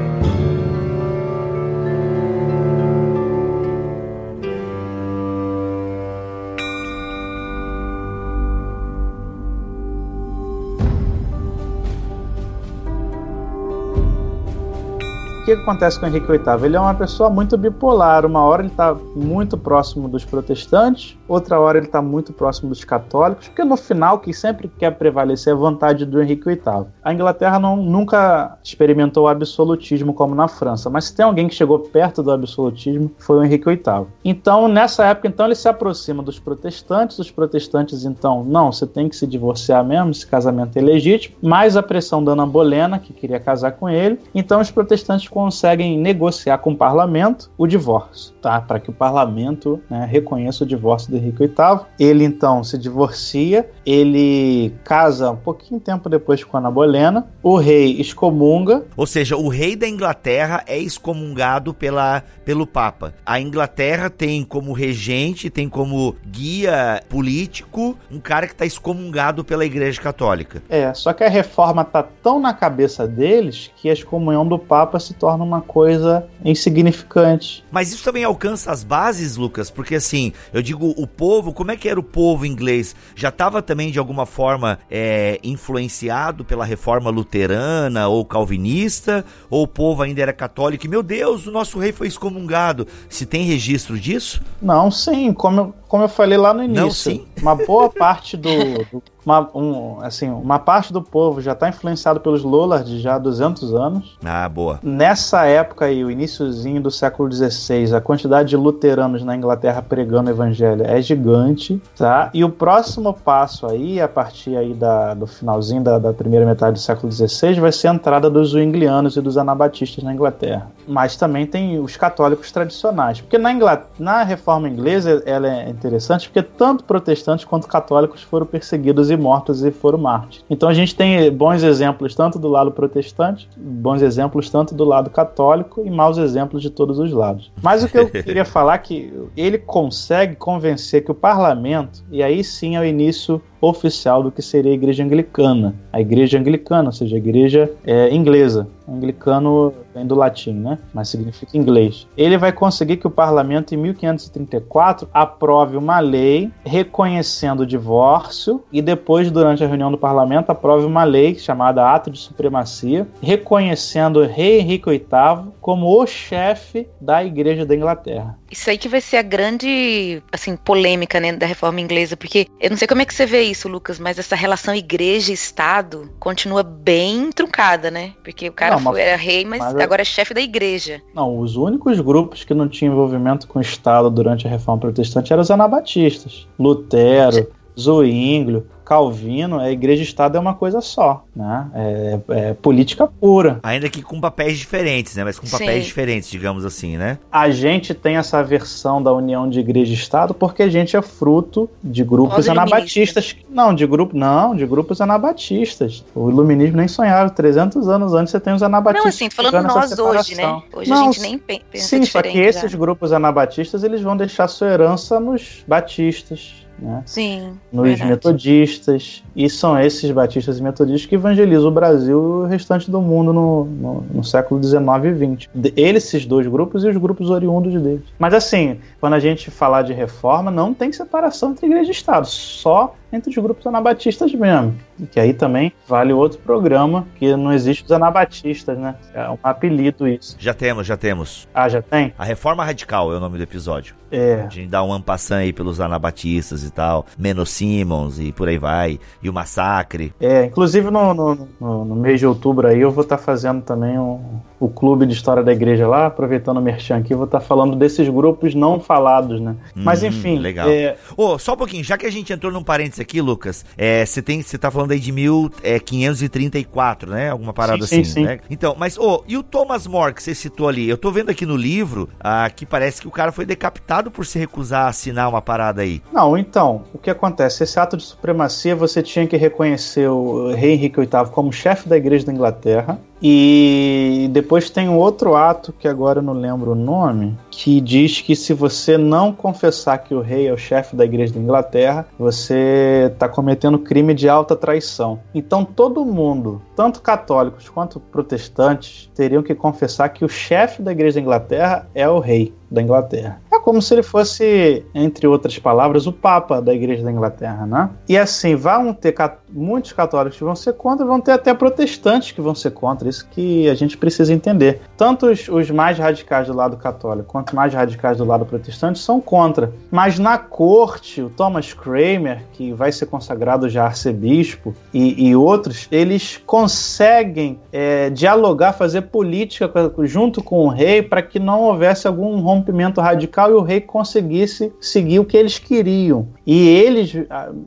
[15.44, 16.64] Que acontece com Henrique VIII?
[16.64, 18.24] Ele é uma pessoa muito bipolar.
[18.24, 22.82] Uma hora ele está muito próximo dos protestantes, outra hora ele está muito próximo dos
[22.82, 26.86] católicos, porque no final, quem sempre quer prevalecer é a vontade do Henrique VIII.
[27.02, 31.54] A Inglaterra não, nunca experimentou o absolutismo como na França, mas se tem alguém que
[31.54, 34.06] chegou perto do absolutismo, foi o Henrique VIII.
[34.24, 39.08] Então, nessa época, então, ele se aproxima dos protestantes, os protestantes, então, não, você tem
[39.08, 43.12] que se divorciar mesmo, esse casamento é legítimo, mais a pressão da Ana Bolena, que
[43.12, 48.60] queria casar com ele, então os protestantes conseguem negociar com o parlamento o divórcio, tá?
[48.60, 51.80] Para que o parlamento né, reconheça o divórcio do Henrique VIII.
[51.98, 58.00] Ele então se divorcia, ele casa um pouquinho tempo depois com Ana Bolena, o rei
[58.00, 58.84] excomunga.
[58.96, 63.12] Ou seja, o rei da Inglaterra é excomungado pela, pelo Papa.
[63.26, 69.64] A Inglaterra tem como regente, tem como guia político um cara que está excomungado pela
[69.64, 70.62] Igreja Católica.
[70.68, 75.00] É, só que a reforma tá tão na cabeça deles que a excomunhão do Papa
[75.00, 77.64] se torna uma coisa insignificante.
[77.72, 81.76] Mas isso também alcança as bases, Lucas, porque assim, eu digo o povo, como é
[81.78, 82.94] que era o povo inglês?
[83.16, 89.24] Já estava também de alguma forma é, influenciado pela reforma luterana ou calvinista?
[89.48, 90.84] Ou o povo ainda era católico?
[90.84, 92.86] E, meu Deus, o nosso rei foi excomungado.
[93.08, 94.42] Se tem registro disso?
[94.60, 97.14] Não, sim, como eu, como eu falei lá no início.
[97.14, 97.24] Não.
[97.40, 98.50] Uma boa parte do,
[98.92, 103.18] do uma, um, assim, uma parte do povo já está influenciado pelos Lollards já há
[103.18, 104.18] 200 anos.
[104.24, 104.78] Ah, boa.
[104.82, 110.30] Nessa época aí, o iníciozinho do século XVI, a quantidade de luteranos na Inglaterra pregando
[110.30, 112.30] o evangelho é gigante, tá?
[112.32, 116.74] E o próximo passo aí, a partir aí da, do finalzinho da, da primeira metade
[116.74, 120.68] do século XVI, vai ser a entrada dos Zwinglianos e dos anabatistas na Inglaterra.
[120.86, 126.28] Mas também tem os católicos tradicionais, porque na, Inglaterra, na reforma inglesa ela é interessante
[126.28, 130.44] porque tanto protestantes quanto católicos foram perseguidos e mortos e foram mártires.
[130.48, 135.10] Então a gente tem bons exemplos tanto do lado protestante, bons exemplos tanto do lado
[135.10, 137.50] católico e maus exemplos de todos os lados.
[137.62, 142.22] Mas o que eu queria falar é que ele consegue convencer que o parlamento, e
[142.22, 145.74] aí sim é o início oficial do que seria a igreja anglicana.
[145.92, 148.68] A igreja anglicana, ou seja, a igreja é, inglesa.
[148.86, 150.78] Anglicano vem do latim, né?
[150.92, 152.06] Mas significa inglês.
[152.16, 158.82] Ele vai conseguir que o parlamento, em 1534, aprove uma lei reconhecendo o divórcio e
[158.82, 164.60] depois, durante a reunião do parlamento, aprove uma lei chamada Ato de Supremacia, reconhecendo rei
[164.60, 168.38] Henrique VIII como o chefe da igreja da Inglaterra.
[168.50, 172.68] Isso aí que vai ser a grande, assim, polêmica, né, da reforma inglesa, porque eu
[172.68, 177.32] não sei como é que você vê isso, Lucas, mas essa relação igreja-estado continua bem
[177.32, 178.12] truncada, né?
[178.22, 181.00] Porque o cara não, foi, era rei, mas, mas agora é chefe da igreja.
[181.14, 185.32] Não, os únicos grupos que não tinham envolvimento com o Estado durante a reforma protestante
[185.32, 186.46] eram os anabatistas.
[186.58, 187.50] Lutero,
[187.80, 191.66] Zwinglio, Calvino, a igreja e Estado é uma coisa só, né?
[191.74, 193.60] É, é política pura.
[193.62, 195.24] Ainda que com papéis diferentes, né?
[195.24, 195.88] Mas com papéis Sim.
[195.88, 197.18] diferentes, digamos assim, né?
[197.32, 201.02] A gente tem essa versão da união de igreja e Estado porque a gente é
[201.02, 203.36] fruto de grupos anabatistas.
[203.48, 206.04] Não, de grupo, não, de grupos anabatistas.
[206.14, 207.30] O iluminismo nem sonhava.
[207.30, 209.14] 300 anos antes você tem os Não, anabatistas.
[209.14, 210.42] assim, tô falando nós hoje, né?
[210.42, 210.62] separação.
[210.72, 212.60] Hoje Não, a gente nem pe- pensa Sim, só que diferente já.
[212.60, 217.02] esses grupos anabatistas eles vão deixar sua herança nos batistas, né?
[217.06, 218.10] Sim, nos verdade.
[218.10, 223.00] metodistas, e são esses batistas e metodistas que evangelizam o Brasil e o restante do
[223.00, 225.48] mundo no, no, no século XIX e XX.
[225.76, 228.04] Eles, esses dois grupos e os grupos oriundos deles.
[228.18, 232.26] Mas assim, quando a gente falar de reforma, não tem separação entre igreja e Estado,
[232.26, 234.74] só entre os grupos anabatistas mesmo.
[235.10, 238.94] Que aí também vale outro programa, que não existe os anabatistas, né?
[239.14, 240.36] É um apelido isso.
[240.38, 241.48] Já temos, já temos.
[241.54, 242.12] Ah, já tem?
[242.18, 243.94] A Reforma Radical é o nome do episódio.
[244.10, 244.44] É.
[244.46, 247.04] A gente dá um ampassant aí pelos anabatistas e tal.
[247.18, 248.98] Menos Simmons e por aí vai.
[249.22, 250.14] E o Massacre.
[250.20, 253.98] É, inclusive no, no, no- no mês de outubro aí eu vou estar fazendo também
[253.98, 257.40] um, o clube de história da igreja lá, aproveitando o merchan aqui, eu vou estar
[257.40, 259.54] falando desses grupos não falados, né?
[259.74, 260.68] Mas Hum, enfim, legal.
[260.68, 264.06] é, Ô, só um pouquinho, já que a gente entrou num parênteses aqui, Lucas, é,
[264.06, 267.30] você tem, você tá falando aí de 1534, né?
[267.30, 268.24] Alguma parada Sim, assim, sim, sim.
[268.24, 268.38] né?
[268.48, 270.88] Então, mas, ô, e o Thomas More que você citou ali?
[270.88, 274.24] Eu tô vendo aqui no livro ah, que parece que o cara foi decapitado por
[274.24, 276.02] se recusar a assinar uma parada aí.
[276.12, 277.62] Não, então, o que acontece?
[277.64, 281.96] Esse ato de supremacia você tinha que reconhecer o rei Henrique VIII como chefe da
[281.96, 282.98] igreja da Inglaterra.
[283.26, 288.20] E depois tem um outro ato que agora eu não lembro o nome, que diz
[288.20, 292.06] que se você não confessar que o rei é o chefe da igreja da Inglaterra,
[292.18, 295.20] você está cometendo crime de alta traição.
[295.34, 301.14] Então todo mundo, tanto católicos quanto protestantes, teriam que confessar que o chefe da igreja
[301.14, 303.40] da Inglaterra é o rei da Inglaterra.
[303.54, 307.88] É como se ele fosse, entre outras palavras, o Papa da Igreja da Inglaterra, né?
[308.08, 309.14] E assim, vão ter
[309.48, 313.08] muitos católicos que vão ser contra, vão ter até protestantes que vão ser contra.
[313.08, 314.80] Isso que a gente precisa entender.
[314.96, 318.98] Tanto os, os mais radicais do lado católico quanto os mais radicais do lado protestante
[318.98, 319.72] são contra.
[319.88, 325.86] Mas na corte, o Thomas Cramer, que vai ser consagrado já arcebispo, e, e outros,
[325.92, 329.70] eles conseguem é, dialogar, fazer política
[330.02, 334.72] junto com o rei para que não houvesse algum rompimento radical e o rei conseguisse
[334.80, 336.28] seguir o que eles queriam.
[336.46, 337.12] E eles,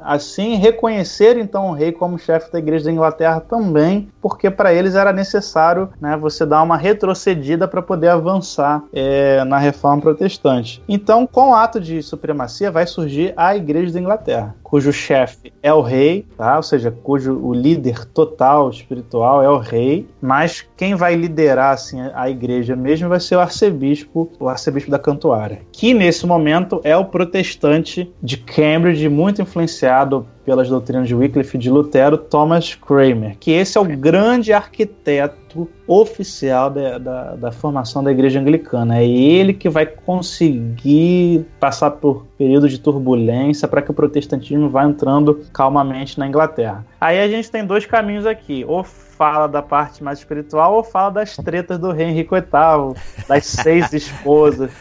[0.02, 4.96] assim, reconheceram então o rei como chefe da igreja da Inglaterra também, porque para eles
[4.96, 10.82] era necessário né, você dar uma retrocedida para poder avançar é, na reforma protestante.
[10.88, 15.74] Então, com o ato de supremacia, vai surgir a igreja da Inglaterra, cujo chefe é
[15.74, 16.58] o rei, tá?
[16.58, 22.02] ou seja, cujo o líder total espiritual é o rei, mas quem vai liderar assim,
[22.14, 26.98] a igreja mesmo vai ser o arcebispo, o arcebispo da Cantuária, que nesse momento é
[26.98, 33.36] o protestante de Cambridge, muito influenciado pelas doutrinas de Wycliffe e de Lutero, Thomas Cramer,
[33.38, 38.98] que esse é o grande arquiteto oficial da, da, da formação da igreja anglicana.
[38.98, 44.86] É ele que vai conseguir passar por períodos de turbulência para que o protestantismo vá
[44.86, 46.86] entrando calmamente na Inglaterra.
[47.02, 51.10] Aí a gente tem dois caminhos aqui, ou fala da parte mais espiritual ou fala
[51.10, 52.96] das tretas do rei Henrique VIII,
[53.28, 54.72] das seis esposas,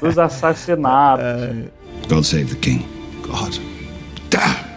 [0.00, 1.24] dos assassinatos.
[2.10, 2.84] God save the king.
[3.22, 3.56] God
[4.28, 4.71] damn.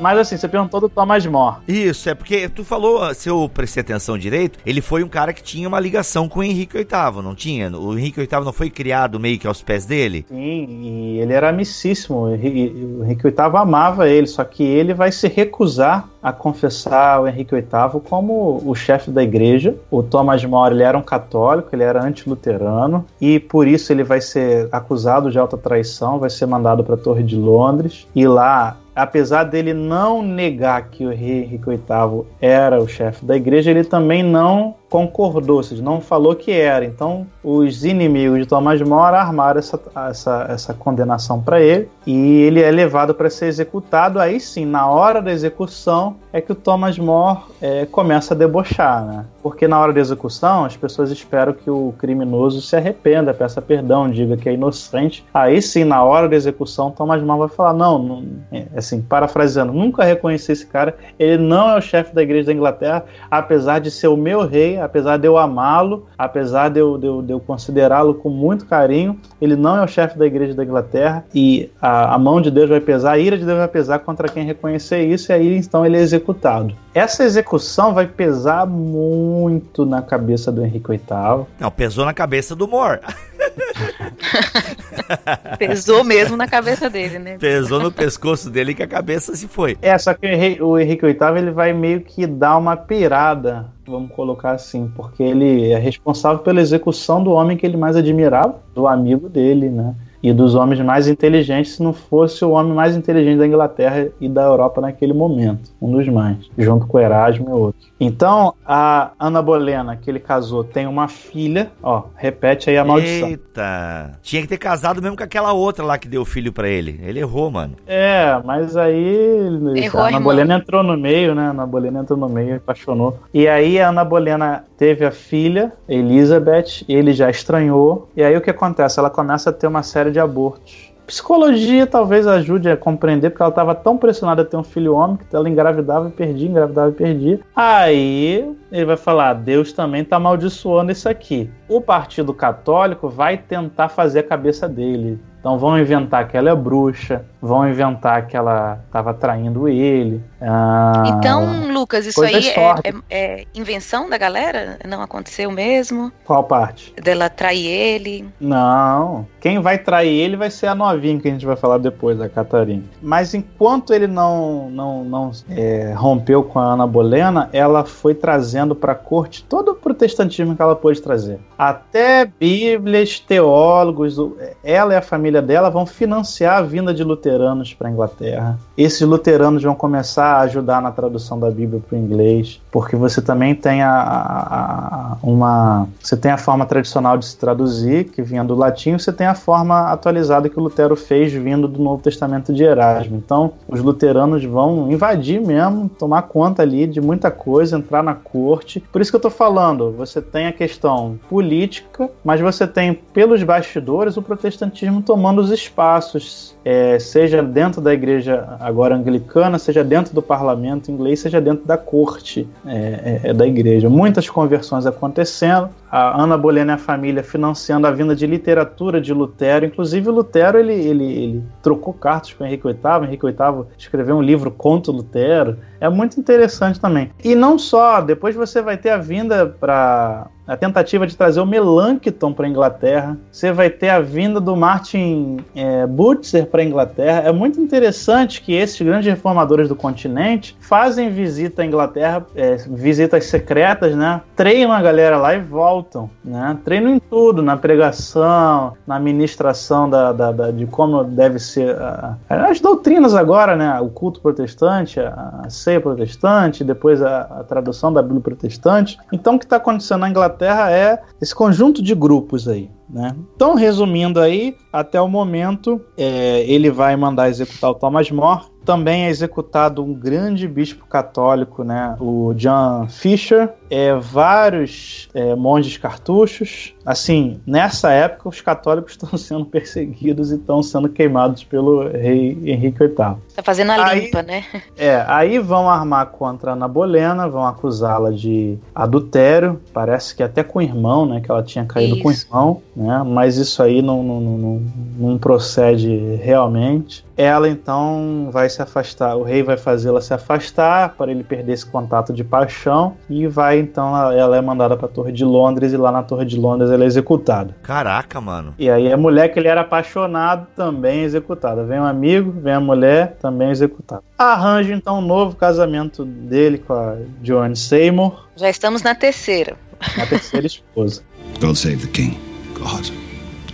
[0.00, 1.56] Mas assim, você perguntou do Thomas More.
[1.66, 5.42] Isso, é porque tu falou, se eu prestei atenção direito, ele foi um cara que
[5.42, 7.70] tinha uma ligação com o Henrique VIII, não tinha?
[7.76, 10.24] O Henrique VIII não foi criado meio que aos pés dele?
[10.28, 12.22] Sim, e ele era amicíssimo.
[12.22, 17.20] O Henrique o Henrique VIII amava ele, só que ele vai se recusar a confessar
[17.20, 19.74] o Henrique VIII como o chefe da igreja.
[19.90, 24.20] O Thomas More ele era um católico, ele era antiluterano, e por isso ele vai
[24.20, 28.76] ser acusado de alta traição, vai ser mandado para a Torre de Londres, e lá
[28.98, 33.84] apesar dele não negar que o rei Henrique VIII era o chefe da igreja, ele
[33.84, 36.84] também não concordou, ou seja, não falou que era.
[36.84, 42.62] Então, os inimigos de Thomas More armaram essa, essa, essa condenação para ele e ele
[42.62, 44.18] é levado para ser executado.
[44.18, 49.04] Aí sim, na hora da execução, é que o Thomas More é, começa a debochar,
[49.04, 49.24] né?
[49.42, 54.08] Porque na hora da execução, as pessoas esperam que o criminoso se arrependa, peça perdão,
[54.08, 55.24] diga que é inocente.
[55.32, 59.72] Aí sim, na hora da execução, Thomas More vai falar: não, não é, assim, parafraseando,
[59.72, 63.90] nunca reconheci esse cara, ele não é o chefe da igreja da Inglaterra, apesar de
[63.90, 68.14] ser o meu rei, apesar de eu amá-lo, apesar de eu, de eu, eu considerá-lo
[68.14, 72.18] com muito carinho, ele não é o chefe da igreja da Inglaterra e a, a
[72.18, 75.30] mão de Deus vai pesar, a ira de Deus vai pesar contra quem reconhecer isso,
[75.30, 76.74] e aí então ele é executado.
[76.94, 81.46] Essa execução vai pesar muito na cabeça do Henrique VIII.
[81.60, 83.00] Não, pesou na cabeça do Mor.
[85.58, 87.38] Pesou mesmo na cabeça dele, né?
[87.38, 89.76] Pesou no pescoço dele que a cabeça se foi.
[89.80, 93.66] É, só que o Henrique, o Henrique VIII ele vai meio que dar uma pirada,
[93.86, 98.60] vamos colocar assim, porque ele é responsável pela execução do homem que ele mais admirava,
[98.74, 99.94] do amigo dele, né?
[100.22, 104.28] E dos homens mais inteligentes, se não fosse o homem mais inteligente da Inglaterra e
[104.28, 107.88] da Europa naquele momento, um dos mais, junto com Erasmo e outro.
[108.00, 113.28] Então, a Ana Bolena, que ele casou, tem uma filha, ó, repete aí a maldição.
[113.28, 114.18] Eita!
[114.22, 117.00] Tinha que ter casado mesmo com aquela outra lá que deu filho para ele.
[117.02, 117.74] Ele errou, mano.
[117.86, 120.22] É, mas aí Errou, a Ana irmão.
[120.22, 121.46] Bolena entrou no meio, né?
[121.46, 123.18] A Ana Bolena entrou no meio e apaixonou.
[123.34, 128.08] E aí a Ana Bolena teve a filha, Elizabeth, ele já estranhou.
[128.16, 128.98] E aí o que acontece?
[128.98, 130.88] Ela começa a ter uma série de abortos.
[131.04, 135.16] Psicologia talvez ajude a compreender, porque ela estava tão pressionada a ter um filho homem
[135.16, 137.40] que ela engravidava e perdia, engravidava e perdia.
[137.56, 141.50] Aí ele vai falar: Deus também está amaldiçoando isso aqui.
[141.66, 145.18] O Partido Católico vai tentar fazer a cabeça dele.
[145.48, 150.20] Então vão inventar que ela é bruxa, vão inventar que ela estava traindo ele.
[150.42, 154.78] Ah, Então, Lucas, isso aí é, é- é invenção da galera?
[154.86, 156.12] Não aconteceu mesmo?
[156.26, 156.92] qual parte?
[157.02, 158.28] Dela trair ele?
[158.38, 159.26] Não.
[159.40, 162.28] Quem vai trair ele vai ser a novinha que a gente vai falar depois, a
[162.28, 162.82] Catarina.
[163.00, 168.74] Mas enquanto ele não, não, não é, rompeu com a Ana Bolena, ela foi trazendo
[168.74, 171.38] para a corte todo o protestantismo que ela pôde trazer.
[171.56, 174.18] Até bíblias, teólogos,
[174.62, 178.58] ela e a família dela vão financiar a vinda de luteranos para a Inglaterra.
[178.76, 183.20] Esses luteranos vão começar a ajudar na tradução da Bíblia para o inglês, porque você
[183.20, 188.22] também tem a, a- a- uma você tem a forma tradicional de se traduzir, que
[188.22, 192.02] vinha do latim, você tem a forma atualizada que o Lutero fez vindo do Novo
[192.02, 193.16] Testamento de Erasmo.
[193.16, 198.80] Então, os luteranos vão invadir mesmo, tomar conta ali de muita coisa, entrar na corte.
[198.92, 203.42] Por isso que eu tô falando, você tem a questão política, mas você tem pelos
[203.42, 210.14] bastidores o protestantismo tomando os espaços, é, seja dentro da igreja agora anglicana, seja dentro
[210.14, 213.88] do parlamento inglês, seja dentro da corte é, é, é da igreja.
[213.88, 215.70] Muitas conversões acontecendo.
[215.90, 219.64] A Ana Bolena e a família financiando a vinda de literatura de Lutero.
[219.64, 223.06] Inclusive, Lutero ele, ele, ele trocou cartas com Henrique VIII.
[223.06, 225.56] Henrique VIII escreveu um livro contra o Lutero.
[225.80, 227.10] É muito interessante também.
[227.24, 231.46] E não só, depois você vai ter a vinda para a tentativa de trazer o
[231.46, 233.18] Melanchthon para a Inglaterra.
[233.30, 237.22] Você vai ter a vinda do Martin é, Butzer para a Inglaterra.
[237.26, 243.26] É muito interessante que esses grandes reformadores do continente fazem visita à Inglaterra, é, visitas
[243.26, 244.20] secretas, né?
[244.36, 246.56] Treinam a galera lá e voltam, né?
[246.64, 252.16] Treinam em tudo, na pregação, na ministração da, da- da- de como deve ser a-
[252.28, 253.80] as doutrinas agora, né?
[253.80, 258.98] O culto protestante, a, a ceia protestante, depois a, a tradução da Bíblia protestante.
[259.12, 262.70] Então, o que está acontecendo na Inglaterra é esse conjunto de grupos aí.
[262.88, 263.14] Né?
[263.34, 268.46] Então, resumindo aí, até o momento, é, ele vai mandar executar o Thomas More.
[268.64, 271.96] Também é executado um grande bispo católico, né?
[271.98, 273.48] o John Fisher.
[273.70, 276.74] É, vários é, monges cartuchos.
[276.84, 282.78] Assim, nessa época, os católicos estão sendo perseguidos e estão sendo queimados pelo rei Henrique
[282.78, 282.94] VIII.
[282.96, 284.44] Tá fazendo a Aí- limpa, né?
[284.76, 290.42] É, aí vão armar contra a Ana Bolena, vão acusá-la de adultério, parece que até
[290.42, 291.20] com o irmão, né?
[291.20, 292.26] Que ela tinha caído com o Isso.
[292.26, 293.02] irmão, né?
[293.06, 294.62] Mas isso aí não, não, não-
[294.98, 297.07] não procede realmente.
[297.18, 301.66] Ela então vai se afastar, o rei vai fazê-la se afastar para ele perder esse
[301.66, 305.76] contato de paixão e vai então, ela é mandada para a Torre de Londres e
[305.76, 307.56] lá na Torre de Londres ela é executada.
[307.60, 308.54] Caraca, mano.
[308.56, 311.64] E aí a mulher que ele era apaixonado também é executada.
[311.64, 314.02] Vem um amigo, vem a mulher, também é executada.
[314.16, 319.56] Arranja então um novo casamento dele com a Joan Seymour, Já estamos na terceira.
[319.80, 321.02] a terceira esposa.
[321.40, 322.16] God save the king.
[322.54, 322.86] God.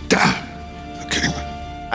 [0.07, 0.44] Damn.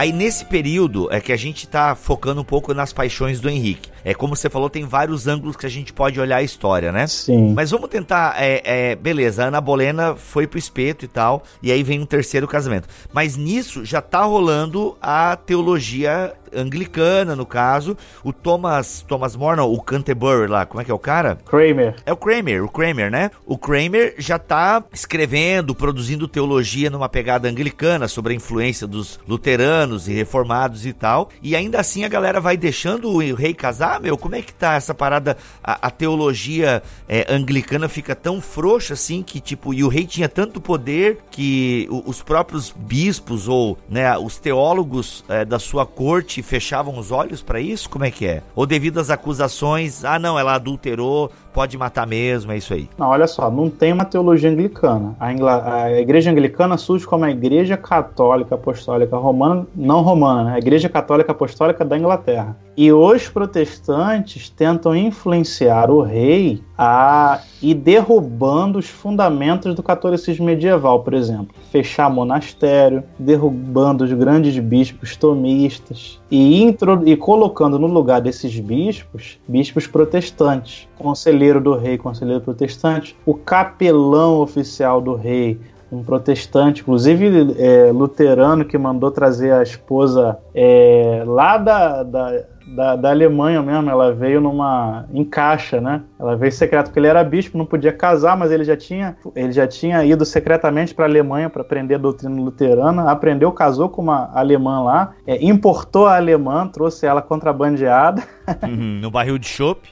[0.01, 3.90] Aí nesse período é que a gente tá focando um pouco nas paixões do Henrique.
[4.05, 7.07] É como você falou, tem vários ângulos que a gente pode olhar a história, né?
[7.07, 7.53] Sim.
[7.55, 11.70] Mas vamos tentar, é, é, beleza, a Ana Bolena foi pro espeto e tal, e
[11.70, 12.88] aí vem um terceiro casamento.
[13.12, 19.72] Mas nisso já tá rolando a teologia anglicana, no caso, o Thomas, Thomas More, não,
[19.72, 21.38] o Canterbury lá, como é que é o cara?
[21.46, 21.94] Kramer.
[22.05, 23.30] É o Kramer, o Kramer, né?
[23.46, 30.09] O Kramer já tá escrevendo, produzindo teologia numa pegada anglicana sobre a influência dos luteranos
[30.09, 31.30] e reformados e tal.
[31.42, 34.16] E ainda assim a galera vai deixando o rei casar, meu?
[34.16, 35.36] Como é que tá essa parada?
[35.62, 40.28] A, a teologia é, anglicana fica tão frouxa assim que, tipo, e o rei tinha
[40.28, 46.99] tanto poder que os próprios bispos ou, né, os teólogos é, da sua corte fechavam
[46.99, 47.88] os olhos pra isso?
[47.88, 48.43] Como é que é?
[48.55, 52.88] Ou devido às acusações, ah, não, ela adulterou, pode matar mesmo, é isso aí.
[52.96, 55.14] Não, olha só, não tem uma teologia anglicana.
[55.18, 55.74] A, Ingla...
[55.74, 60.55] a igreja anglicana surge como a igreja católica apostólica romana, não romana, né?
[60.55, 62.57] A igreja católica apostólica da Inglaterra.
[62.76, 71.01] E os protestantes tentam influenciar o rei a ir derrubando os fundamentos do catolicismo medieval,
[71.01, 77.03] por exemplo, fechar monastério, derrubando os grandes bispos tomistas e, intro...
[77.07, 84.41] e colocando no lugar desses bispos, bispos protestantes, conselheiro do rei, conselheiro protestante, o capelão
[84.41, 85.59] oficial do rei,
[85.91, 92.45] um protestante, inclusive é, luterano, que mandou trazer a esposa é, lá da, da
[92.75, 96.03] da, da Alemanha mesmo, ela veio numa em caixa, né?
[96.18, 99.53] Ela veio secreto porque ele era bispo, não podia casar, mas ele já tinha ele
[99.53, 104.03] já tinha ido secretamente para a Alemanha para aprender a doutrina luterana, aprendeu, casou com
[104.03, 108.23] uma alemã lá, é, importou a alemã, trouxe ela contrabandeada.
[108.62, 109.88] Uhum, no barril de chopp?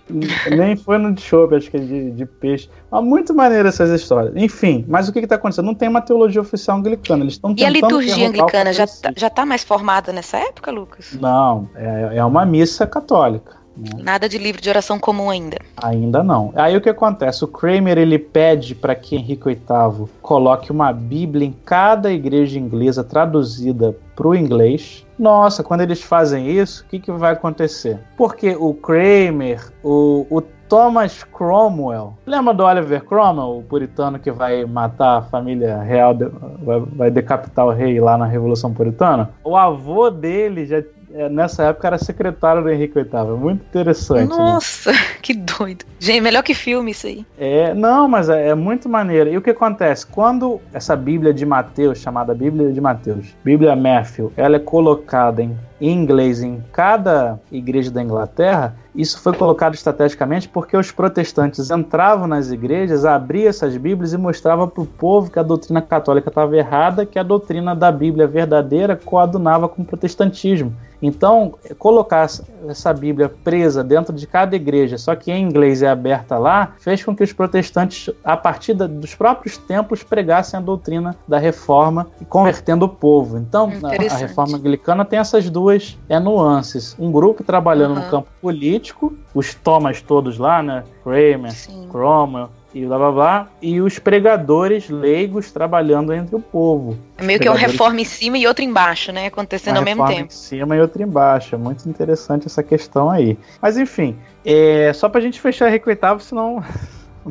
[0.51, 2.69] Nem foi no de chopp, acho que é de, de peixe.
[2.91, 4.35] Mas muito maneiro essas histórias.
[4.37, 5.67] Enfim, mas o que está acontecendo?
[5.67, 7.23] Não tem uma teologia oficial anglicana.
[7.25, 11.17] Eles estão E a liturgia anglicana já, tá, já tá mais formada nessa época, Lucas?
[11.21, 13.59] Não, é, é uma missa católica.
[13.99, 15.59] Nada de livro de oração comum ainda.
[15.77, 16.53] Ainda não.
[16.55, 17.45] Aí o que acontece?
[17.45, 23.05] O Kramer ele pede para que Henrique VIII coloque uma Bíblia em cada igreja inglesa
[23.05, 25.07] traduzida para o inglês.
[25.19, 27.99] Nossa, quando eles fazem isso, o que, que vai acontecer?
[28.17, 32.15] Porque o Kramer, o, o Thomas Cromwell.
[32.27, 36.15] Lembra do Oliver Cromwell, o puritano que vai matar a família real,
[36.63, 39.31] vai, vai decapitar o rei lá na Revolução Puritana?
[39.43, 40.83] O avô dele já
[41.31, 43.09] nessa época era secretário do Henrique VIII.
[43.13, 44.31] É muito interessante.
[44.31, 44.37] Né?
[44.37, 44.99] Nossa, né?
[45.23, 45.85] que doido.
[45.99, 47.25] Gente, melhor que filme isso aí.
[47.39, 49.31] É, não, mas é, é, muito maneiro.
[49.31, 50.07] E o que acontece?
[50.07, 55.57] Quando essa Bíblia de Mateus, chamada Bíblia de Mateus, Bíblia Matthew, ela é colocada em
[55.81, 62.27] em inglês em cada igreja da Inglaterra, isso foi colocado estrategicamente porque os protestantes entravam
[62.27, 66.57] nas igrejas, abriam essas Bíblias e mostravam para o povo que a doutrina católica estava
[66.57, 70.75] errada, que a doutrina da Bíblia verdadeira coadunava com o protestantismo.
[71.01, 72.29] Então, colocar
[72.69, 77.05] essa Bíblia presa dentro de cada igreja, só que em inglês é aberta lá, fez
[77.05, 82.25] com que os protestantes, a partir dos próprios tempos, pregassem a doutrina da reforma e
[82.25, 83.39] convertendo o povo.
[83.39, 85.68] Então, a reforma anglicana tem essas duas
[86.09, 86.97] é, nuances.
[86.99, 88.05] Um grupo trabalhando uhum.
[88.05, 90.85] no campo político, os Thomas todos lá, né?
[91.03, 91.53] Kramer,
[91.91, 96.99] Cromwell, e blá blá blá, e os pregadores leigos trabalhando entre o povo.
[97.17, 99.27] É meio que um reforma em cima e outro embaixo, né?
[99.27, 100.27] Acontecendo Uma ao mesmo tempo.
[100.27, 101.55] em cima e outro embaixo.
[101.55, 103.39] É muito interessante essa questão aí.
[103.61, 106.63] Mas enfim, é, só pra gente fechar recuitável, senão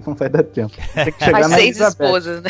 [0.05, 0.73] não vai dar tempo.
[0.93, 1.89] Tem que chegar na seis Elizabeth.
[2.05, 2.49] esposas, né?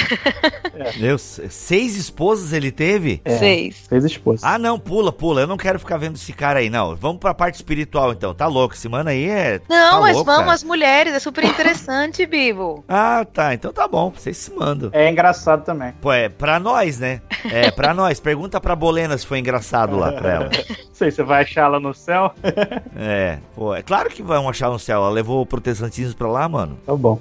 [0.76, 0.92] É.
[0.94, 3.22] Deus, seis esposas ele teve?
[3.26, 3.86] É, seis.
[3.88, 4.44] Seis esposas.
[4.44, 5.42] Ah, não, pula, pula.
[5.42, 6.96] Eu não quero ficar vendo esse cara aí, não.
[6.96, 8.34] Vamos pra parte espiritual, então.
[8.34, 9.60] Tá louco, esse mano aí é.
[9.70, 10.54] Não, tá mas louco, vamos cara.
[10.54, 12.84] as mulheres, é super interessante, Bibo.
[12.90, 13.54] Ah, tá.
[13.54, 14.90] Então tá bom, vocês se mandam.
[14.94, 15.94] É engraçado também.
[16.02, 17.22] Pô, é pra nós, né?
[17.52, 18.20] É, pra nós.
[18.20, 20.50] Pergunta pra Bolena se foi engraçado lá pra ela.
[20.98, 22.34] Sei, você vai achar ela no céu?
[22.98, 24.98] é, pô, é claro que vão achar no céu.
[24.98, 26.80] Ela levou o protestantismo pra lá, mano.
[26.88, 27.20] Tá bom.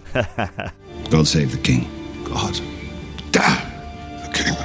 [1.11, 1.87] God save the king.
[2.25, 2.57] God.
[3.33, 4.57] Damn the king.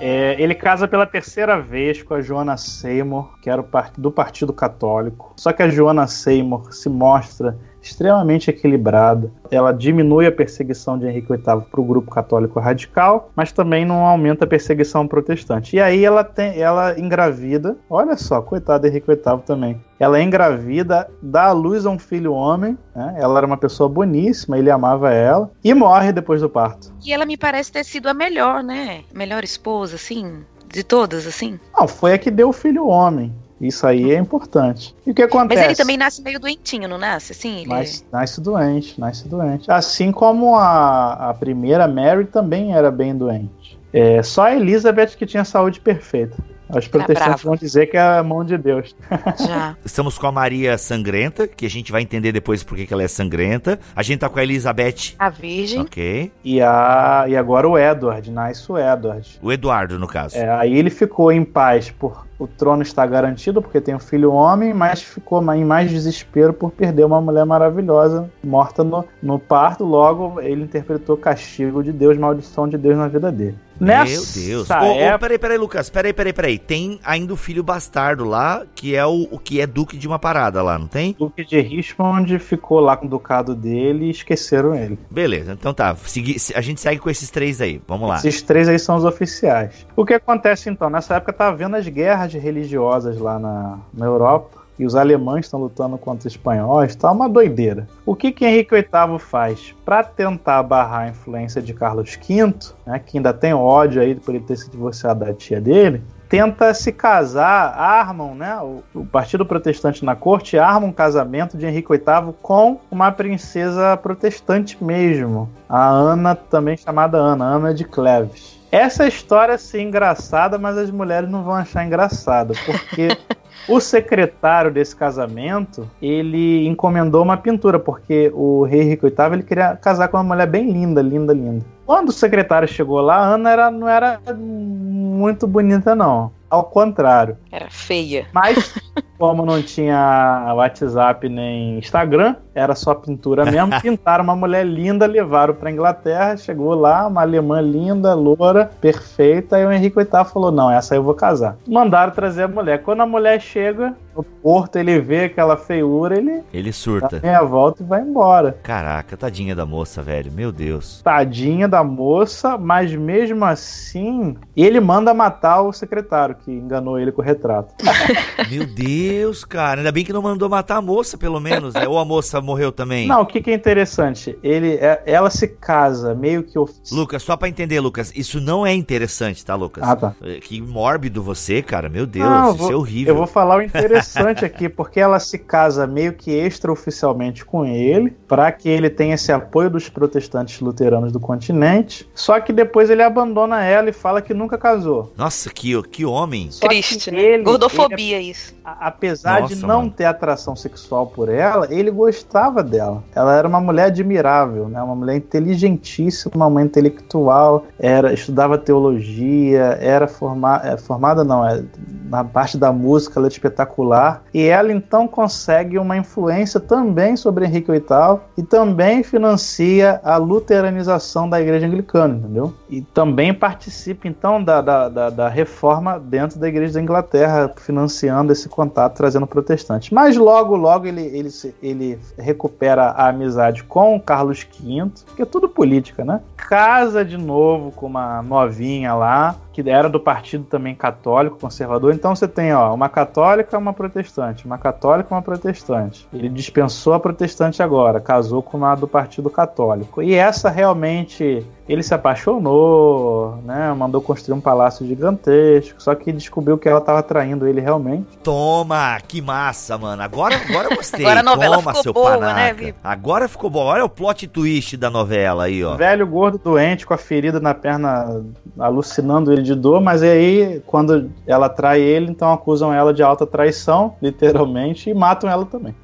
[0.00, 3.66] É, ele casa pela terceira vez com a Joana Seymour, que era
[3.98, 5.32] do Partido Católico.
[5.36, 9.30] Só que a Joana Seymour se mostra extremamente equilibrada.
[9.50, 14.06] Ela diminui a perseguição de Henrique VIII para o grupo católico radical, mas também não
[14.06, 15.76] aumenta a perseguição protestante.
[15.76, 17.76] E aí ela tem, ela engravida.
[17.90, 19.80] Olha só, coitado Henrique VIII também.
[19.98, 22.78] Ela é engravida, dá à luz a um filho homem.
[22.94, 23.16] Né?
[23.18, 26.92] Ela era uma pessoa boníssima, ele amava ela e morre depois do parto.
[27.04, 29.02] E ela me parece ter sido a melhor, né?
[29.14, 31.60] Melhor esposa, assim, de todas, assim.
[31.76, 33.32] Não, foi a que deu o filho homem.
[33.62, 34.92] Isso aí é importante.
[35.06, 35.60] E o que acontece?
[35.60, 37.30] Mas ele também nasce meio doentinho, não nasce?
[37.30, 37.68] Assim, ele...
[37.68, 39.70] Nasce, nasce doente, nasce doente.
[39.70, 43.78] Assim como a, a primeira Mary também era bem doente.
[43.92, 46.36] É, só a Elizabeth que tinha saúde perfeita.
[46.76, 48.94] Os protestantes vão dizer que é a mão de Deus.
[49.46, 49.76] Já.
[49.84, 53.08] Estamos com a Maria Sangrenta, que a gente vai entender depois por que ela é
[53.08, 53.78] sangrenta.
[53.94, 55.14] A gente tá com a Elizabeth.
[55.18, 55.80] A Virgem.
[55.80, 56.32] Ok.
[56.44, 59.38] E, a, e agora o Edward, nasce o Edward.
[59.42, 60.36] O Eduardo, no caso.
[60.36, 64.32] É, aí ele ficou em paz por o trono está garantido porque tem um filho
[64.32, 69.84] homem, mas ficou em mais desespero por perder uma mulher maravilhosa morta no, no parto.
[69.84, 73.56] Logo, ele interpretou castigo de Deus, maldição de Deus na vida dele.
[73.82, 74.70] Nessa Meu Deus.
[74.70, 74.86] Época...
[74.86, 75.90] Oh, oh, peraí, peraí, Lucas.
[75.90, 76.58] Peraí, peraí, peraí.
[76.58, 80.20] Tem ainda o filho bastardo lá, que é o, o que é duque de uma
[80.20, 81.16] parada lá, não tem?
[81.18, 84.96] Duque de Richmond ficou lá com o ducado dele e esqueceram ele.
[85.10, 85.96] Beleza, então tá.
[85.96, 87.82] Segui, a gente segue com esses três aí.
[87.88, 88.16] Vamos lá.
[88.16, 89.84] Esses três aí são os oficiais.
[89.96, 90.88] O que acontece então?
[90.88, 95.60] Nessa época tá havendo as guerras religiosas lá na, na Europa e os alemães estão
[95.60, 97.86] lutando contra os espanhóis, tá uma doideira.
[98.04, 102.54] O que que Henrique VIII faz para tentar barrar a influência de Carlos V,
[102.86, 106.02] né, que ainda tem ódio aí por ele ter se divorciado da tia dele?
[106.28, 108.58] Tenta se casar, armam, né?
[108.94, 114.82] O, Partido Protestante na corte arma um casamento de Henrique VIII com uma princesa protestante
[114.82, 118.62] mesmo, a Ana, também chamada Ana, Ana de Cleves.
[118.72, 123.08] Essa história sim engraçada, mas as mulheres não vão achar engraçada, porque
[123.68, 129.76] o secretário desse casamento, ele encomendou uma pintura, porque o rei Henrique VIII ele queria
[129.76, 131.64] casar com uma mulher bem linda, linda, linda.
[131.86, 136.32] Quando o secretário chegou lá, a Ana era, não era muito bonita, não.
[136.48, 137.36] Ao contrário.
[137.50, 138.26] Era feia.
[138.32, 138.74] Mas,
[139.22, 143.70] como não tinha WhatsApp nem Instagram, era só pintura mesmo.
[143.80, 146.36] Pintaram uma mulher linda, levaram para Inglaterra.
[146.36, 149.60] Chegou lá, uma alemã linda, loura, perfeita.
[149.60, 151.56] E o Henrique VIII falou: Não, essa eu vou casar.
[151.68, 152.82] Mandaram trazer a mulher.
[152.82, 156.42] Quando a mulher chega no porto, ele vê aquela feiura, ele.
[156.52, 157.20] Ele surta.
[157.20, 158.58] Dá meia volta e vai embora.
[158.62, 160.30] Caraca, tadinha da moça, velho.
[160.32, 161.00] Meu Deus.
[161.02, 167.22] Tadinha da moça, mas mesmo assim, ele manda matar o secretário que enganou ele com
[167.22, 167.74] o retrato.
[168.50, 169.80] Meu Deus, cara.
[169.80, 171.86] Ainda bem que não mandou matar a moça, pelo menos, né?
[171.88, 173.06] Ou a moça morreu também.
[173.06, 174.36] Não, o que, que é interessante?
[174.42, 177.00] Ele, é- ela se casa meio que oficial.
[177.00, 179.84] Lucas, só pra entender, Lucas, isso não é interessante, tá, Lucas?
[179.84, 180.14] Ah, tá.
[180.22, 181.88] É, Que mórbido você, cara.
[181.88, 183.12] Meu Deus, Não, eu isso vou- é horrível.
[183.14, 184.01] Eu vou falar o interessante
[184.44, 189.30] aqui, porque ela se casa meio que extraoficialmente com ele, para que ele tenha esse
[189.32, 192.08] apoio dos protestantes luteranos do continente.
[192.14, 195.12] Só que depois ele abandona ela e fala que nunca casou.
[195.16, 196.50] Nossa, que, que homem.
[196.50, 197.20] Só que Triste, né?
[197.20, 198.54] ele- Gordofobia, isso.
[198.64, 199.90] Apesar Nossa, de não mano.
[199.90, 203.02] ter atração sexual por ela, ele gostava dela.
[203.14, 204.82] Ela era uma mulher admirável, né?
[204.82, 211.62] Uma mulher inteligentíssima, uma mulher intelectual, era estudava teologia, era forma, é, formada não, é,
[212.08, 214.22] na parte da música, ela é espetacular.
[214.32, 221.28] E ela então consegue uma influência também sobre Henrique VIII e também financia a luteranização
[221.28, 222.54] da igreja anglicana, entendeu?
[222.70, 228.32] E também participa então da, da, da, da reforma dentro da igreja da Inglaterra, financiando
[228.32, 229.90] esse contato, trazendo protestantes.
[229.90, 231.30] Mas logo, logo ele, ele,
[231.62, 236.20] ele recupera a amizade com Carlos V, que é tudo política, né?
[236.36, 241.94] Casa de novo com uma novinha lá, que era do partido também católico, conservador.
[241.94, 246.06] Então você tem, ó, uma católica, uma protestante, uma católica, uma protestante.
[246.12, 250.02] Ele dispensou a protestante agora, casou com uma do partido católico.
[250.02, 253.72] E essa realmente ele se apaixonou, né?
[253.72, 258.18] Mandou construir um palácio gigantesco, só que descobriu que ela estava traindo ele realmente.
[258.22, 260.02] Toma, que massa, mano.
[260.02, 261.04] Agora, agora eu gostei.
[261.04, 262.34] Agora a novela Toma, ficou seu boa, panaca.
[262.34, 262.80] né, Vitor?
[262.82, 263.64] Agora ficou bom.
[263.64, 265.76] Olha o plot twist da novela aí, ó.
[265.76, 268.22] Velho gordo doente com a ferida na perna,
[268.58, 273.26] alucinando ele de dor, mas aí quando ela trai ele, então acusam ela de alta
[273.26, 275.74] traição, literalmente, e matam ela também.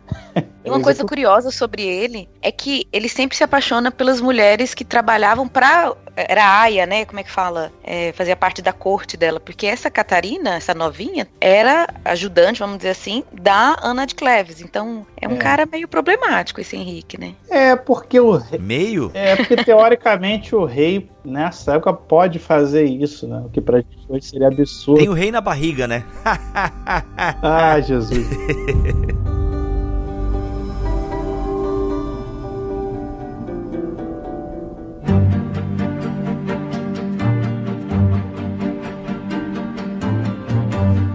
[0.65, 4.85] E uma coisa curiosa sobre ele é que ele sempre se apaixona pelas mulheres que
[4.85, 5.95] trabalhavam pra.
[6.17, 7.05] Era a Aya, né?
[7.05, 7.71] Como é que fala?
[7.85, 9.39] É, fazia parte da corte dela.
[9.39, 14.61] Porque essa Catarina, essa novinha, era ajudante, vamos dizer assim, da Ana de Cleves.
[14.61, 15.37] Então é um É.
[15.37, 17.35] cara meio problemático esse Henrique, né?
[17.49, 19.11] É porque o rei, Meio?
[19.15, 23.41] é porque teoricamente o rei nessa época pode fazer isso, né?
[23.47, 24.99] O que pra gente hoje seria absurdo.
[24.99, 26.05] Tem o rei na barriga, né?
[27.43, 28.27] Ah, Jesus.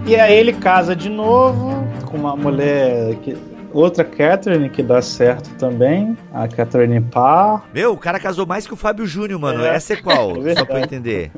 [0.06, 1.72] E aí ele casa de novo
[2.06, 3.36] com uma mulher que
[3.72, 7.64] outra Catherine que dá certo também, a Catherine Parr.
[7.72, 9.64] Meu, o cara casou mais que o Fábio Júnior, mano.
[9.64, 9.74] É.
[9.74, 10.34] Essa é qual?
[10.46, 11.32] É Só pra entender.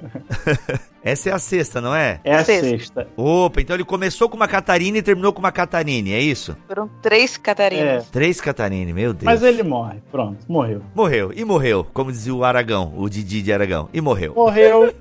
[1.06, 2.18] Essa é a sexta, não é?
[2.24, 2.68] É a Sexta.
[2.68, 3.06] sexta.
[3.16, 6.56] Opa, então ele começou com uma Catarina e terminou com uma Catarine, é isso?
[6.66, 8.08] Foram três Catarinas.
[8.08, 8.10] É.
[8.10, 9.22] Três Catarine, meu Deus.
[9.22, 10.82] Mas ele morre, pronto, morreu.
[10.92, 14.34] Morreu, e morreu, como dizia o Aragão, o Didi de Aragão, e morreu.
[14.34, 14.92] Morreu,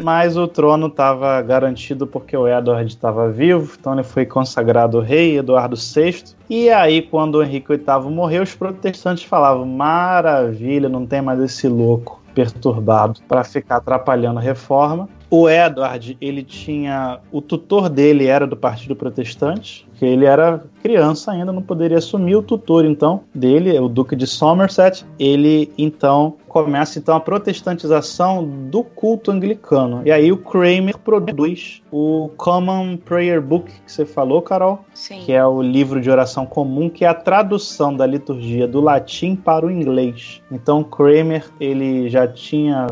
[0.00, 5.38] mas o trono estava garantido porque o Edward estava vivo, então ele foi consagrado rei,
[5.38, 6.22] Eduardo VI.
[6.48, 11.66] E aí, quando o Henrique VIII morreu, os protestantes falavam: maravilha, não tem mais esse
[11.66, 15.08] louco perturbado para ficar atrapalhando a reforma.
[15.30, 17.20] O Edward, ele tinha.
[17.30, 22.36] O tutor dele era do Partido Protestante, que ele era criança ainda, não poderia assumir
[22.36, 25.04] o tutor, então, dele, o Duque de Somerset.
[25.18, 30.02] Ele, então, começa então a protestantização do culto anglicano.
[30.04, 35.20] E aí o Kramer produz o Common Prayer Book, que você falou, Carol, Sim.
[35.20, 39.36] que é o livro de oração comum, que é a tradução da liturgia do latim
[39.36, 40.42] para o inglês.
[40.50, 42.86] Então Kramer, ele já tinha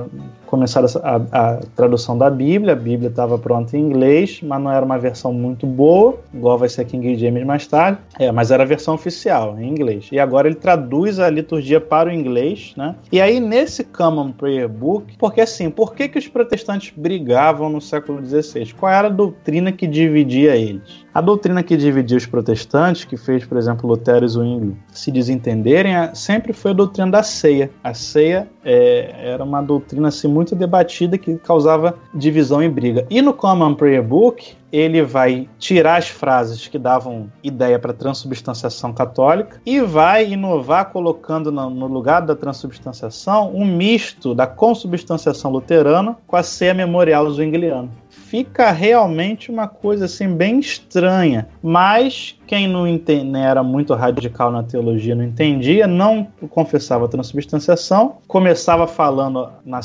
[0.46, 4.84] começaram a, a, tradução da Bíblia, a Bíblia estava pronta em inglês, mas não era
[4.84, 8.66] uma versão muito boa, igual vai ser King James mais tarde, é, mas era a
[8.66, 10.08] versão oficial, em inglês.
[10.12, 12.94] E agora ele traduz a liturgia para o inglês, né?
[13.10, 17.80] E aí nesse Common Prayer Book, porque assim, por que, que os protestantes brigavam no
[17.80, 18.72] século XVI?
[18.78, 21.05] Qual era a doutrina que dividia eles?
[21.16, 25.94] A doutrina que dividia os protestantes, que fez, por exemplo, Lutero e Zwingli se desentenderem,
[26.12, 27.70] sempre foi a doutrina da ceia.
[27.82, 33.06] A ceia é, era uma doutrina assim, muito debatida que causava divisão e briga.
[33.08, 38.92] E no Common Prayer Book, ele vai tirar as frases que davam ideia para transubstanciação
[38.92, 46.36] católica e vai inovar colocando no, lugar da transubstanciação um misto da consubstanciação luterana com
[46.36, 47.88] a ceia memorial zwingliana
[48.28, 51.48] fica realmente uma coisa assim bem estranha.
[51.62, 57.08] Mas quem não, entende, né, era muito radical na teologia não entendia, não confessava a
[57.08, 59.80] transubstanciação, começava falando na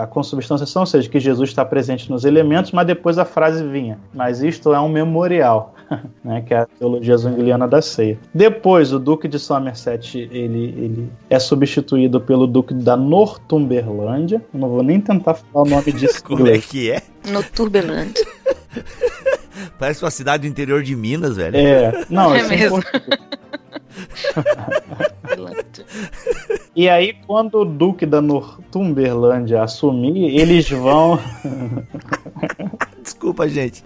[0.00, 3.98] a consubstanciação, ou seja, que Jesus está presente nos elementos, mas depois a frase vinha:
[4.12, 5.74] Mas isto é um memorial.
[6.24, 8.18] né, que é a teologia zwingliana da ceia.
[8.34, 14.44] Depois, o Duque de Somerset ele, ele é substituído pelo Duque da Northumberlândia.
[14.52, 16.22] Não vou nem tentar falar o nome disso.
[16.26, 17.02] Como é que é?
[17.30, 18.14] Northumberland.
[19.78, 21.56] Parece uma cidade do interior de Minas, velho.
[21.56, 22.82] É, não, é mesmo.
[26.74, 31.18] e aí, quando o Duque da Northumberlândia assumir, eles vão.
[33.06, 33.84] Desculpa, gente.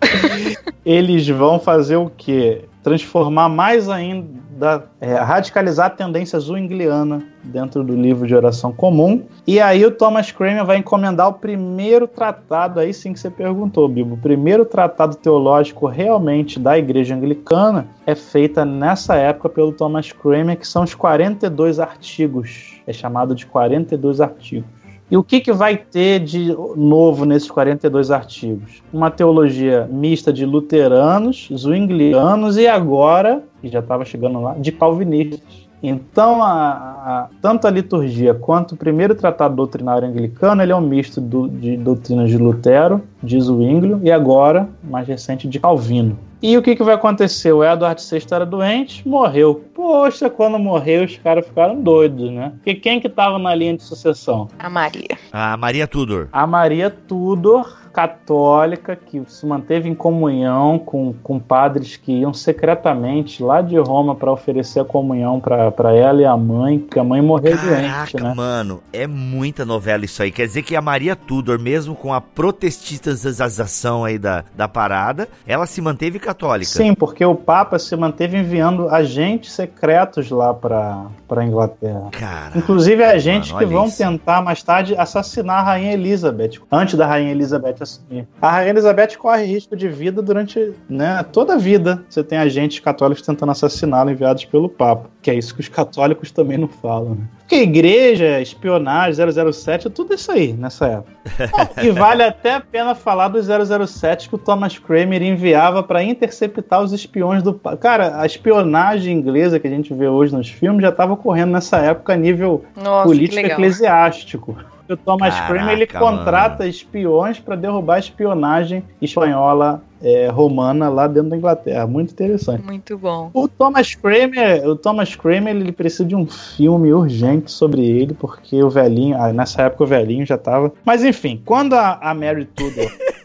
[0.83, 2.65] Eles vão fazer o quê?
[2.83, 9.27] Transformar mais ainda, é, radicalizar a tendência zwingliana dentro do livro de oração comum.
[9.47, 13.87] E aí o Thomas Cranmer vai encomendar o primeiro tratado, aí sim que você perguntou,
[13.87, 20.13] Bibo, o primeiro tratado teológico realmente da igreja anglicana é feita nessa época pelo Thomas
[20.13, 22.81] Cranmer, que são os 42 artigos.
[22.87, 24.80] É chamado de 42 artigos.
[25.11, 28.81] E o que, que vai ter de novo nesses 42 artigos?
[28.93, 35.41] Uma teologia mista de luteranos, zwinglianos e agora, que já estava chegando lá, de calvinistas.
[35.83, 40.81] Então, a, a, tanto a liturgia quanto o primeiro tratado doutrinário anglicano, ele é um
[40.81, 46.17] misto do, de doutrinas de Lutero, de Zwinglio e agora, mais recente, de Calvino.
[46.43, 47.53] E o que, que vai acontecer?
[47.53, 49.63] O Edward VI era doente, morreu.
[49.75, 52.53] Poxa, quando morreu, os caras ficaram doidos, né?
[52.57, 54.49] Porque quem que tava na linha de sucessão?
[54.59, 55.19] A Maria.
[55.33, 56.29] A Maria Tudor.
[56.33, 63.43] A Maria Tudor católica que se manteve em comunhão com, com padres que iam secretamente
[63.43, 67.21] lá de Roma para oferecer a comunhão para ela e a mãe, porque a mãe
[67.21, 68.35] morreu Caraca, doente, né?
[68.35, 70.31] mano, é muita novela isso aí.
[70.31, 75.67] Quer dizer que a Maria Tudor, mesmo com a protestantização aí da, da parada, ela
[75.67, 76.71] se manteve católica.
[76.71, 82.09] Sim, porque o Papa se manteve enviando agentes secretos lá para para Inglaterra.
[82.11, 83.99] Caraca, Inclusive agentes mano, que vão isso.
[83.99, 88.27] tentar mais tarde assassinar a rainha Elizabeth, antes da rainha Elizabeth assumir.
[88.41, 92.05] A Rainha Elizabeth corre risco de vida durante né, toda a vida.
[92.09, 95.09] Você tem agentes católicos tentando assassiná-la enviados pelo Papa.
[95.23, 97.11] Que é isso que os católicos também não falam.
[97.11, 97.25] Né?
[97.41, 101.51] Porque igreja, espionagem, 007, é tudo isso aí nessa época.
[101.51, 103.39] Bom, e vale até a pena falar do
[103.87, 107.53] 007 que o Thomas Kramer enviava para interceptar os espiões do.
[107.55, 111.79] Cara, a espionagem inglesa que a gente vê hoje nos filmes já estava ocorrendo nessa
[111.79, 114.57] época a nível Nossa, político eclesiástico
[114.93, 116.71] o Thomas Cramer ele contrata mano.
[116.71, 121.87] espiões para derrubar a espionagem espanhola é, romana lá dentro da Inglaterra.
[121.87, 122.65] Muito interessante.
[122.65, 123.31] Muito bom.
[123.35, 128.63] O Thomas Cramer, o Thomas Cramer, ele precisa de um filme urgente sobre ele, porque
[128.63, 130.73] o velhinho, ah, nessa época o velhinho já tava.
[130.85, 132.91] Mas enfim, quando a, a Mary Tudor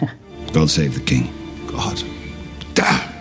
[0.53, 1.31] God save the king.
[1.67, 2.03] God.
[2.75, 3.14] Damn.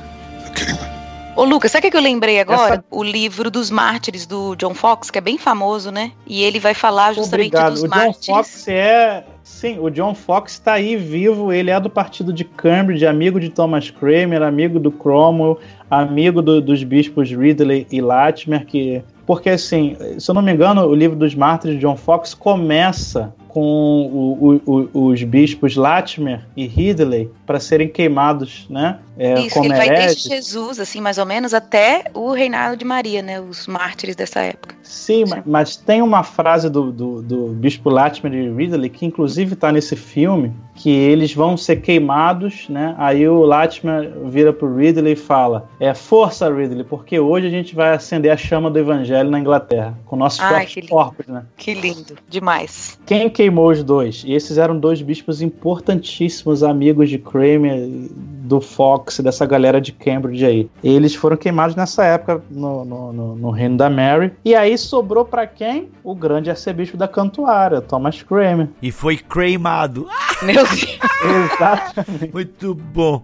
[1.36, 2.76] Ô Lucas, sabe o que eu lembrei agora?
[2.76, 2.86] Essa...
[2.92, 6.12] O livro dos mártires do John Fox, que é bem famoso, né?
[6.28, 7.74] E ele vai falar justamente Obrigado.
[7.74, 8.26] dos o mártires.
[8.26, 9.24] John Fox é.
[9.44, 13.50] Sim, o John Fox está aí vivo, ele é do partido de Cambridge, amigo de
[13.50, 15.60] Thomas Cramer, amigo do Cromwell,
[15.92, 20.86] amigo do, dos bispos Ridley e Latimer, que porque, assim, se eu não me engano,
[20.86, 26.46] o livro dos mártires de John Fox começa com o, o, o, os bispos Latimer
[26.58, 29.00] e Ridley para serem queimados, né?
[29.18, 33.22] É, Isso, ele vai desde Jesus, assim, mais ou menos, até o reinado de Maria,
[33.22, 33.40] né?
[33.40, 34.76] Os mártires dessa época.
[34.82, 35.44] Sim, Sim.
[35.46, 39.96] mas tem uma frase do, do, do bispo Latimer e Ridley que inclusive está nesse
[39.96, 42.96] filme, que eles vão ser queimados, né?
[42.98, 47.76] Aí o Latimer vira pro Ridley e fala: É força, Ridley, porque hoje a gente
[47.76, 51.44] vai acender a chama do evangelho na Inglaterra, com nossos Ai, próprios corpos, né?
[51.56, 53.00] Que lindo, demais.
[53.06, 54.24] Quem queimou os dois?
[54.26, 57.88] E esses eram dois bispos importantíssimos, amigos de Kramer,
[58.44, 60.70] do Fox, dessa galera de Cambridge aí.
[60.84, 64.34] Eles foram queimados nessa época no, no, no, no reino da Mary.
[64.44, 65.90] E aí sobrou para quem?
[66.04, 68.68] O grande arcebispo da Cantuária, Thomas Kramer.
[68.82, 70.08] E foi cremado.
[70.44, 71.00] Meu Deus.
[71.54, 72.34] Exatamente.
[72.34, 73.24] Muito bom.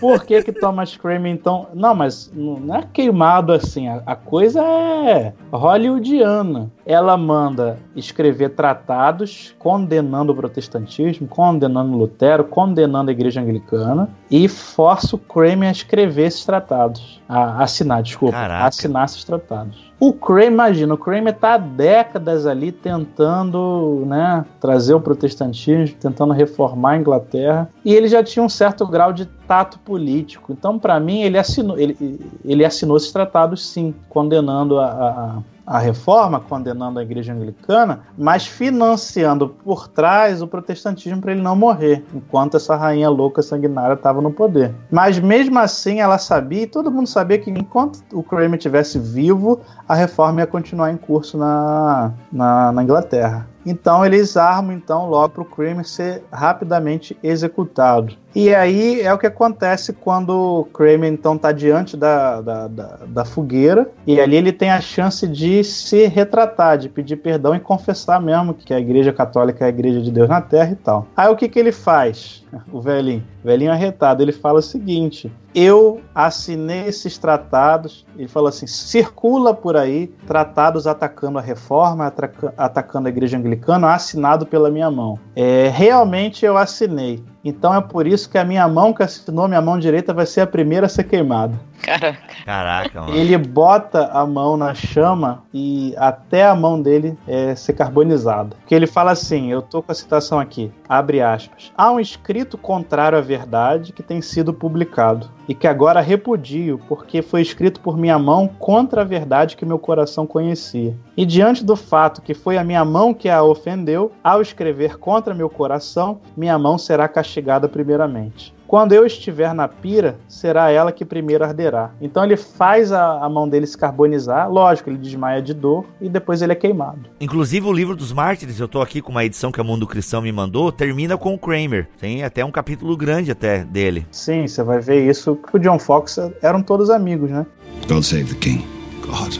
[0.00, 1.68] Por que que Thomas Kramer, então...
[1.72, 3.88] Não, mas não é queimado assim.
[3.88, 6.70] A, a coisa é hollywoodiana.
[6.84, 15.16] Ela manda escrever tratados condenando o protestantismo, condenando Lutero, condenando a igreja anglicana e força
[15.16, 17.20] o Kramer a escrever esses tratados.
[17.28, 18.34] A assinar, desculpa.
[18.34, 18.64] Caraca.
[18.64, 19.88] A assinar esses tratados.
[20.00, 26.32] O Kramer, imagina, o Kramer está há décadas ali tentando né, trazer o protestantismo, tentando
[26.32, 30.52] reformar a Inglaterra, e ele já tinha um certo grau de tato político.
[30.52, 35.78] Então, para mim, ele assinou, ele, ele assinou esses tratados, sim, condenando a, a a
[35.78, 42.02] reforma, condenando a igreja anglicana, mas financiando por trás o protestantismo para ele não morrer,
[42.14, 44.74] enquanto essa rainha louca sanguinária estava no poder.
[44.90, 49.60] Mas mesmo assim ela sabia, e todo mundo sabia que enquanto o Kramer estivesse vivo,
[49.86, 53.46] a reforma ia continuar em curso na, na, na Inglaterra.
[53.64, 58.16] Então eles armam então logo para o Kramer ser rapidamente executado.
[58.34, 62.98] E aí é o que acontece quando o Kramer então está diante da, da, da,
[63.06, 67.60] da, fogueira e ali ele tem a chance de se retratar, de pedir perdão e
[67.60, 71.06] confessar mesmo que a Igreja Católica é a Igreja de Deus na Terra e tal.
[71.16, 72.44] Aí o que, que ele faz?
[72.72, 78.06] O velhinho, velhinho arretado, ele fala o seguinte: eu assinei esses tratados.
[78.16, 82.12] Ele falou assim: circula por aí tratados atacando a reforma,
[82.56, 85.18] atacando a igreja anglicana, assinado pela minha mão.
[85.34, 87.24] É, realmente eu assinei.
[87.44, 90.42] Então é por isso que a minha mão que assinou, minha mão direita, vai ser
[90.42, 91.58] a primeira a ser queimada.
[91.82, 92.18] Caraca.
[92.44, 93.16] Caraca, mano.
[93.16, 98.56] Ele bota a mão na chama e até a mão dele é, ser carbonizada.
[98.56, 101.72] Porque ele fala assim: eu tô com a citação aqui, abre aspas.
[101.76, 107.22] Há um escrito contrário à verdade que tem sido publicado e que agora repudio, porque
[107.22, 110.94] foi escrito por minha mão contra a verdade que meu coração conhecia.
[111.16, 115.34] E diante do fato que foi a minha mão que a ofendeu, ao escrever contra
[115.34, 118.57] meu coração, minha mão será castigada primeiramente.
[118.68, 121.90] Quando eu estiver na pira, será ela que primeiro arderá.
[122.02, 126.06] Então ele faz a, a, mão dele se carbonizar, lógico, ele desmaia de dor e
[126.06, 127.00] depois ele é queimado.
[127.18, 130.20] Inclusive o livro dos mártires, eu tô aqui com uma edição que a Mundo Cristão
[130.20, 131.88] me mandou, termina com o Kramer.
[131.98, 134.06] Tem até um capítulo grande até dele.
[134.10, 135.38] Sim, você vai ver isso.
[135.50, 137.46] O John Fox eram todos amigos, né?
[137.88, 138.66] God save the king.
[139.00, 139.34] God.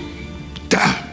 [0.70, 1.07] Damn.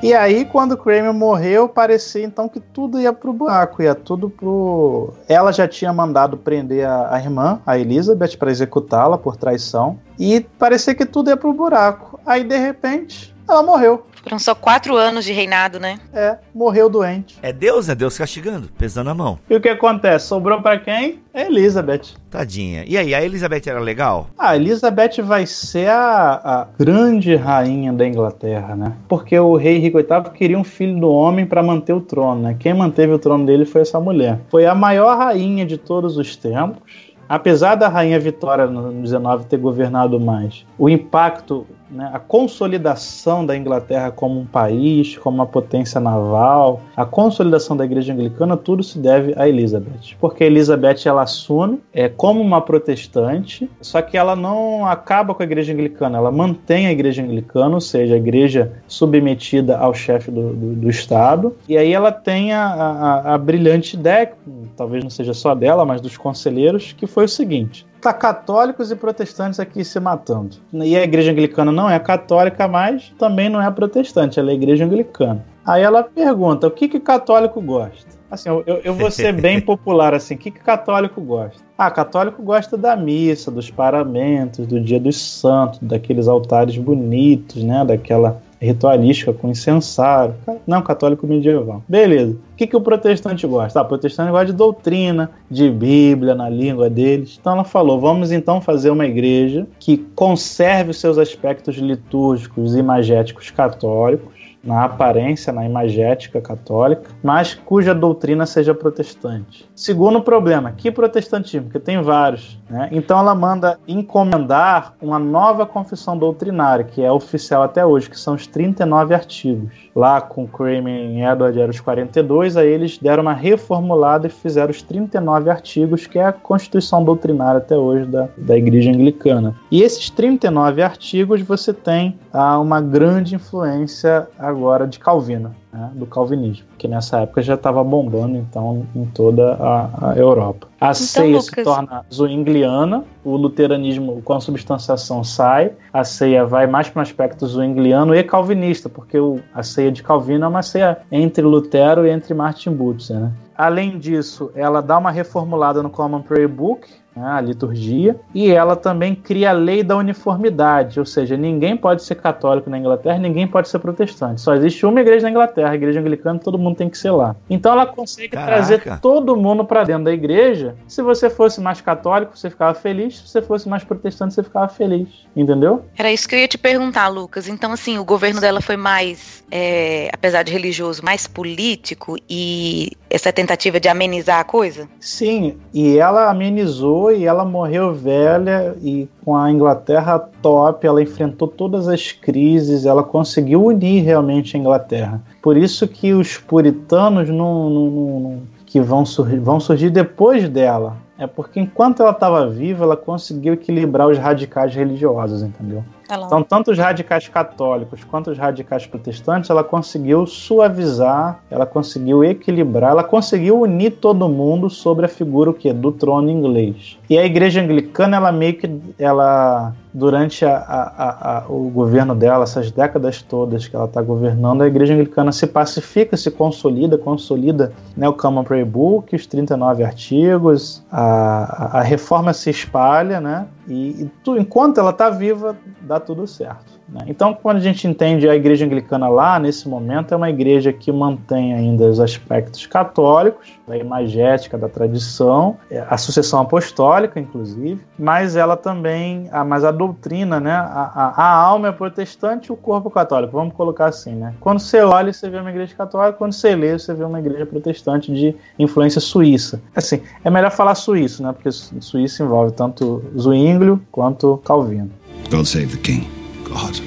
[0.00, 4.30] E aí, quando o Kramer morreu, parecia então que tudo ia pro buraco, ia tudo
[4.30, 5.12] pro.
[5.28, 10.40] Ela já tinha mandado prender a, a irmã, a Elizabeth, para executá-la por traição, e
[10.40, 12.20] parecia que tudo ia pro buraco.
[12.24, 14.06] Aí, de repente, ela morreu.
[14.22, 15.98] Foram só quatro anos de reinado, né?
[16.12, 17.38] É, morreu doente.
[17.40, 19.38] É Deus, é Deus castigando, pesando a mão.
[19.48, 20.26] E o que acontece?
[20.26, 21.20] Sobrou para quem?
[21.32, 22.14] É Elizabeth.
[22.28, 22.84] Tadinha.
[22.86, 24.26] E aí, a Elizabeth era legal?
[24.38, 28.92] A Elizabeth vai ser a, a grande rainha da Inglaterra, né?
[29.08, 32.56] Porque o rei Henrique VIII queria um filho do homem para manter o trono, né?
[32.58, 34.40] Quem manteve o trono dele foi essa mulher.
[34.50, 39.58] Foi a maior rainha de todos os tempos apesar da Rainha Vitória no 19 ter
[39.58, 46.00] governado mais, o impacto né, a consolidação da Inglaterra como um país, como uma potência
[46.00, 50.16] naval, a consolidação da Igreja Anglicana, tudo se deve a Elizabeth.
[50.20, 55.46] Porque Elizabeth ela assume é, como uma protestante, só que ela não acaba com a
[55.46, 60.52] Igreja Anglicana, ela mantém a Igreja Anglicana, ou seja, a Igreja submetida ao chefe do,
[60.52, 64.32] do, do Estado, e aí ela tem a, a, a brilhante ideia,
[64.76, 68.96] talvez não seja só dela, mas dos conselheiros, que foi o seguinte: tá católicos e
[68.96, 70.56] protestantes aqui se matando.
[70.72, 74.84] E a igreja anglicana não é católica, mas também não é protestante, ela é igreja
[74.84, 75.44] anglicana.
[75.64, 78.18] Aí ela pergunta: o que que católico gosta?
[78.30, 80.34] Assim, eu, eu vou ser bem popular assim.
[80.34, 81.62] O que, que católico gosta?
[81.76, 87.84] Ah, católico gosta da missa, dos paramentos, do dia dos santos, daqueles altares bonitos, né?
[87.84, 90.34] Daquela ritualística com incensário.
[90.66, 91.82] Não, católico medieval.
[91.88, 92.32] Beleza.
[92.52, 93.78] O que, que o protestante gosta?
[93.78, 97.38] Ah, o protestante gosta de doutrina, de Bíblia na língua deles.
[97.40, 102.78] Então ela falou: vamos então fazer uma igreja que conserve os seus aspectos litúrgicos e
[102.78, 109.68] imagéticos católicos na aparência, na imagética católica, mas cuja doutrina seja protestante.
[109.74, 111.64] Segundo problema, que protestantismo?
[111.66, 112.58] Porque tem vários.
[112.68, 112.88] Né?
[112.92, 118.34] Então ela manda encomendar uma nova confissão doutrinária, que é oficial até hoje, que são
[118.34, 119.72] os 39 artigos.
[119.94, 124.70] Lá com Kramer e Edward eram os 42, aí eles deram uma reformulada e fizeram
[124.70, 129.54] os 39 artigos, que é a constituição doutrinária até hoje da, da Igreja Anglicana.
[129.70, 136.06] E esses 39 artigos você tem ah, uma grande influência agora de Calvino né, do
[136.06, 140.68] calvinismo, que nessa época já estava bombando então em toda a, a Europa.
[140.80, 141.44] A então, ceia Lucas...
[141.44, 147.02] se torna zwingliana, o luteranismo com a substanciação sai, a ceia vai mais para um
[147.02, 152.06] aspecto zwingliano e calvinista, porque o, a ceia de Calvino é uma ceia entre Lutero
[152.06, 153.18] e entre Martin Butzer.
[153.18, 153.32] Né?
[153.56, 156.88] Além disso, ela dá uma reformulada no Common Prayer Book,
[157.22, 162.14] a liturgia, e ela também cria a lei da uniformidade, ou seja, ninguém pode ser
[162.16, 164.40] católico na Inglaterra, ninguém pode ser protestante.
[164.40, 167.36] Só existe uma igreja na Inglaterra, a igreja anglicana, todo mundo tem que ser lá.
[167.48, 168.52] Então ela consegue Caraca.
[168.52, 170.74] trazer todo mundo para dentro da igreja.
[170.86, 174.68] Se você fosse mais católico, você ficava feliz, se você fosse mais protestante, você ficava
[174.68, 175.08] feliz.
[175.36, 175.84] Entendeu?
[175.96, 177.48] Era isso que eu ia te perguntar, Lucas.
[177.48, 183.32] Então, assim, o governo dela foi mais, é, apesar de religioso, mais político e essa
[183.32, 184.88] tentativa de amenizar a coisa?
[185.00, 191.48] Sim, e ela amenizou e ela morreu velha e com a Inglaterra top, ela enfrentou
[191.48, 195.22] todas as crises, ela conseguiu unir realmente a Inglaterra.
[195.42, 199.04] Por isso que os puritanos não, não, não, que vão,
[199.42, 200.96] vão surgir depois dela.
[201.18, 205.82] É porque enquanto ela estava viva, ela conseguiu equilibrar os radicais religiosos, entendeu?
[206.08, 206.26] Ela...
[206.26, 212.92] Então, tanto os radicais católicos quanto os radicais protestantes, ela conseguiu suavizar, ela conseguiu equilibrar,
[212.92, 215.72] ela conseguiu unir todo mundo sobre a figura o quê?
[215.72, 216.98] do trono inglês.
[217.10, 222.44] E a igreja anglicana, ela meio que ela durante a, a, a, o governo dela,
[222.44, 227.72] essas décadas todas que ela está governando, a igreja anglicana se pacifica, se consolida, consolida
[227.96, 233.46] né, o Common Prayer Book, os 39 artigos, a, a, reforma se espalha, né?
[233.68, 236.77] E, e tu, enquanto ela está viva, dá tudo certo.
[236.88, 237.04] Né?
[237.06, 240.90] Então, quando a gente entende a igreja anglicana lá, nesse momento, é uma igreja que
[240.90, 248.34] mantém ainda os aspectos católicos, da imagética, da tradição, é, a sucessão apostólica, inclusive, mas
[248.34, 250.52] ela também, a, mas a doutrina, né?
[250.52, 254.34] A, a, a alma é protestante e o corpo católico, vamos colocar assim, né?
[254.40, 257.44] Quando você olha, você vê uma igreja católica, quando você lê, você vê uma igreja
[257.44, 259.60] protestante de influência suíça.
[259.76, 261.32] Assim, é melhor falar suíço, né?
[261.32, 264.90] Porque suíço envolve tanto Zwinglio quanto Calvino.
[265.30, 266.17] God save the king.
[266.48, 266.80] God.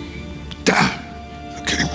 [0.66, 0.90] Damn
[1.56, 1.90] the king.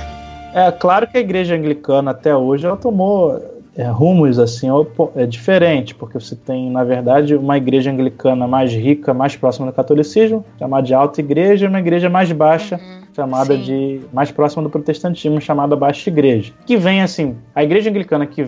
[0.55, 4.69] É claro que a igreja anglicana até hoje ela tomou é, rumos assim
[5.15, 9.73] é diferente, porque você tem, na verdade, uma igreja anglicana mais rica, mais próxima do
[9.73, 13.63] catolicismo, chamada de alta igreja, e uma igreja mais baixa, uhum, chamada sim.
[13.63, 16.55] de mais próxima do protestantismo, chamada baixa igreja.
[16.65, 18.47] Que vem assim, a igreja anglicana que,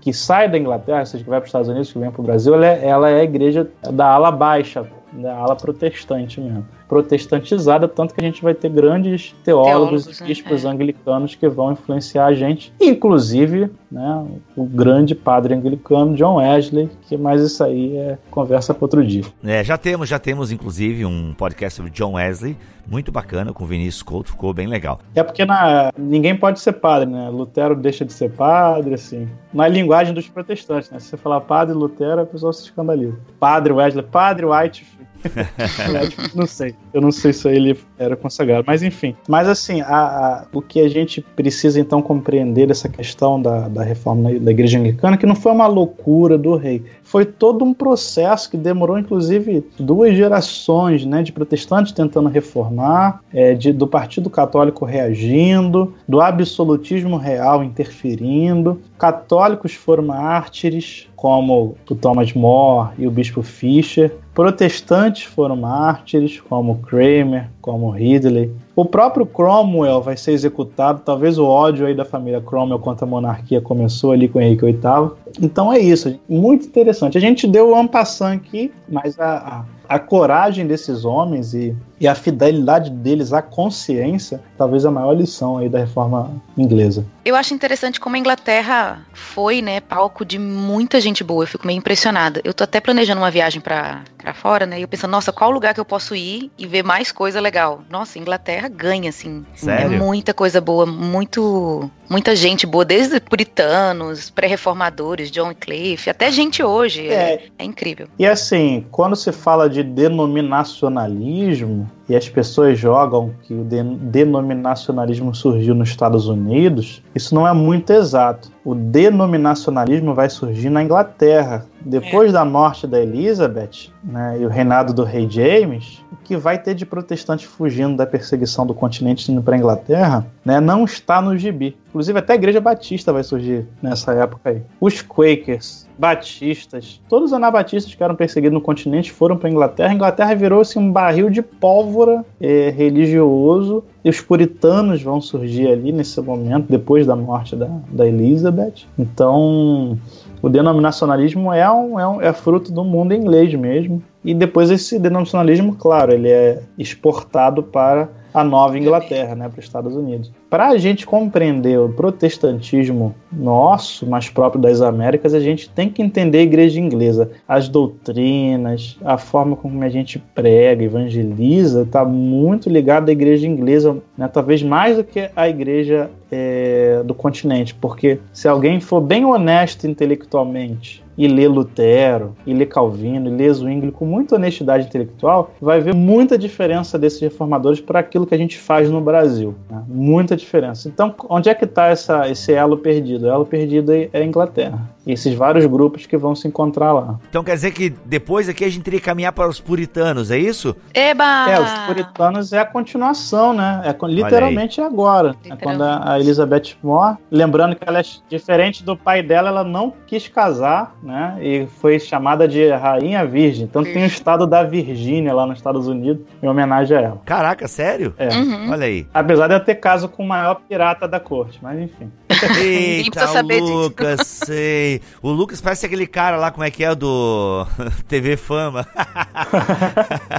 [0.00, 2.20] que sai da Inglaterra, ou seja, que vai para os Estados Unidos, que vem para
[2.22, 6.64] o Brasil, ela é, ela é a igreja da ala baixa, da ala protestante mesmo
[6.92, 10.28] protestantizada, tanto que a gente vai ter grandes teólogos, teólogos e né?
[10.28, 10.70] bispos né?
[10.70, 17.16] anglicanos que vão influenciar a gente, inclusive né, o grande padre anglicano John Wesley, que
[17.16, 19.24] mais isso aí é conversa para outro dia.
[19.42, 24.02] É, já temos, já temos inclusive um podcast sobre John Wesley, muito bacana, com Vinícius
[24.02, 25.00] Couto, ficou bem legal.
[25.14, 27.30] É porque na, ninguém pode ser padre, né?
[27.30, 29.28] Lutero deixa de ser padre, assim.
[29.54, 30.98] Na linguagem dos protestantes, né?
[30.98, 33.16] Se você falar padre Lutero, a pessoa se escandaliza.
[33.38, 34.84] Padre Wesley, padre White,
[36.34, 36.74] não sei.
[36.92, 39.14] Eu não sei se ele era consagrado, mas enfim.
[39.28, 43.82] Mas assim, a, a, o que a gente precisa então compreender dessa questão da, da
[43.82, 48.50] reforma da igreja anglicana, que não foi uma loucura do rei, foi todo um processo
[48.50, 54.84] que demorou inclusive duas gerações né, de protestantes tentando reformar, é, de, do Partido Católico
[54.84, 58.80] reagindo, do absolutismo real interferindo.
[58.98, 64.12] Católicos foram mártires, como o Thomas More e o Bispo Fischer.
[64.34, 68.50] Protestantes foram mártires, como Kramer, como Ridley.
[68.74, 71.00] O próprio Cromwell vai ser executado.
[71.04, 75.12] Talvez o ódio aí da família Cromwell contra a monarquia começou ali com Henrique VIII.
[75.40, 76.18] Então é isso.
[76.28, 77.16] Muito interessante.
[77.16, 82.08] A gente deu um ampassão aqui, mas a, a, a coragem desses homens e, e
[82.08, 87.04] a fidelidade deles à consciência, talvez a maior lição aí da reforma inglesa.
[87.24, 91.44] Eu acho interessante como a Inglaterra foi, né, palco de muita gente boa.
[91.44, 92.40] Eu fico meio impressionada.
[92.42, 94.02] Eu tô até planejando uma viagem para
[94.34, 94.78] fora, né?
[94.78, 97.51] E eu pensando, nossa, qual lugar que eu posso ir e ver mais coisa legal?
[97.90, 99.44] Nossa, Inglaterra ganha, assim.
[99.54, 99.94] Sério?
[99.94, 106.62] É muita coisa boa, muito, muita gente boa, desde puritanos, pré-reformadores, John Cliff, até gente
[106.62, 107.08] hoje.
[107.08, 107.12] É.
[107.12, 108.08] é, é incrível.
[108.18, 115.74] E assim, quando se fala de denominacionalismo, e as pessoas jogam que o denominacionalismo surgiu
[115.74, 118.50] nos Estados Unidos, isso não é muito exato.
[118.64, 121.64] O denominacionalismo vai surgir na Inglaterra.
[121.80, 122.32] Depois é.
[122.32, 126.74] da morte da Elizabeth né, e o reinado do rei James, o que vai ter
[126.74, 131.36] de protestante fugindo da perseguição do continente indo para a Inglaterra né, não está no
[131.36, 131.76] gibi.
[131.92, 134.62] Inclusive, até a Igreja Batista vai surgir nessa época aí.
[134.80, 139.90] Os Quakers, Batistas, todos os anabatistas que eram perseguidos no continente foram para a Inglaterra.
[139.90, 145.68] A Inglaterra virou assim, um barril de pólvora é, religioso e os puritanos vão surgir
[145.68, 148.86] ali nesse momento, depois da morte da, da Elizabeth.
[148.98, 149.98] Então,
[150.40, 154.02] o denominacionalismo é, um, é, um, é fruto do mundo inglês mesmo.
[154.24, 159.64] E depois esse denominacionalismo, claro, ele é exportado para a Nova Inglaterra, né, para os
[159.64, 160.32] Estados Unidos.
[160.52, 166.02] Para a gente compreender o protestantismo nosso, mais próprio das Américas, a gente tem que
[166.02, 167.30] entender a igreja inglesa.
[167.48, 173.96] As doutrinas, a forma como a gente prega, evangeliza, está muito ligado à igreja inglesa,
[174.14, 179.24] né, talvez mais do que a igreja é, do continente, porque se alguém for bem
[179.24, 185.52] honesto intelectualmente e ler Lutero, e ler Calvino, e ler Zwingli com muita honestidade intelectual,
[185.60, 189.54] vai ver muita diferença desses reformadores para aquilo que a gente faz no Brasil.
[189.70, 189.82] Né?
[189.86, 190.88] Muita diferença.
[190.88, 193.26] Então, onde é que está esse elo perdido?
[193.26, 194.78] O elo perdido é a Inglaterra.
[195.06, 197.18] E esses vários grupos que vão se encontrar lá.
[197.28, 200.38] Então quer dizer que depois aqui a gente teria que caminhar para os puritanos, é
[200.38, 200.76] isso?
[200.94, 201.50] Eba!
[201.50, 203.82] É, os puritanos é a continuação, né?
[203.84, 205.34] É literalmente agora.
[205.48, 207.16] É quando a Elizabeth morre.
[207.30, 211.36] Lembrando que ela é diferente do pai dela, ela não quis casar, né?
[211.40, 213.64] E foi chamada de Rainha Virgem.
[213.64, 217.20] Então tem o estado da Virgínia lá nos Estados Unidos, em homenagem a ela.
[217.24, 218.14] Caraca, sério?
[218.16, 218.28] É.
[218.28, 218.70] Uhum.
[218.70, 219.06] Olha aí.
[219.12, 222.10] Apesar de eu ter caso com maior pirata da corte, mas enfim.
[222.58, 225.02] Eita, o Lucas, sei.
[225.20, 227.66] O Lucas parece aquele cara lá, como é que é, do
[228.08, 228.86] TV Fama.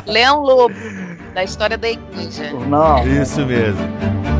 [0.07, 0.75] Leão Lobo,
[1.33, 2.51] da história da igreja.
[2.67, 3.07] Não.
[3.07, 4.32] Isso mesmo.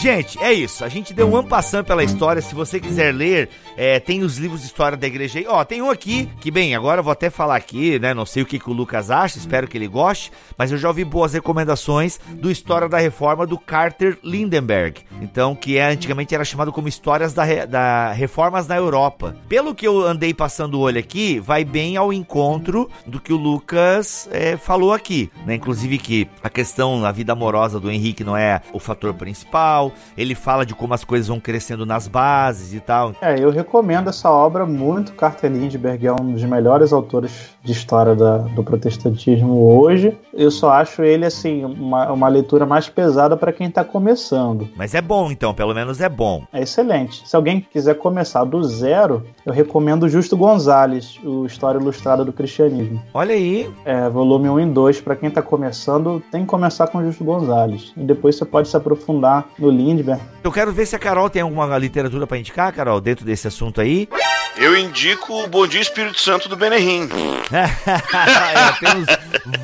[0.00, 0.82] Gente, é isso.
[0.82, 2.40] A gente deu um ampassão pela história.
[2.40, 5.46] Se você quiser ler, é, tem os livros de história da igreja aí.
[5.46, 8.14] Ó, tem um aqui, que bem, agora eu vou até falar aqui, né?
[8.14, 10.88] Não sei o que, que o Lucas acha, espero que ele goste, mas eu já
[10.88, 15.02] ouvi boas recomendações do História da Reforma do Carter Lindenberg.
[15.20, 19.36] Então, que é, antigamente era chamado como Histórias da, da Reformas na Europa.
[19.50, 23.36] Pelo que eu andei passando o olho aqui, vai bem ao encontro do que o
[23.36, 25.56] Lucas é, falou aqui, né?
[25.56, 30.34] Inclusive que a questão, a vida amorosa do Henrique não é o fator principal, ele
[30.34, 33.14] fala de como as coisas vão crescendo nas bases e tal.
[33.20, 35.12] É, eu recomendo essa obra muito.
[35.12, 40.16] Carter Lindbergh é um dos melhores autores de história da, do protestantismo hoje.
[40.32, 44.68] Eu só acho ele, assim, uma, uma leitura mais pesada para quem está começando.
[44.76, 46.44] Mas é bom, então, pelo menos é bom.
[46.52, 47.28] É excelente.
[47.28, 53.02] Se alguém quiser começar do zero, eu recomendo Justo Gonzalez, o História Ilustrada do Cristianismo.
[53.12, 53.70] Olha aí.
[53.84, 57.92] É, volume 1 e 2, para quem está começando, tem que começar com Justo Gonzalez.
[57.96, 60.20] E depois você pode se aprofundar no Lindbergh.
[60.42, 63.80] Eu quero ver se a Carol tem alguma literatura para indicar, Carol, dentro desse assunto
[63.80, 64.08] aí.
[64.56, 67.08] Eu indico o Bom Dia Espírito Santo do Benerim.
[67.52, 69.06] é, temos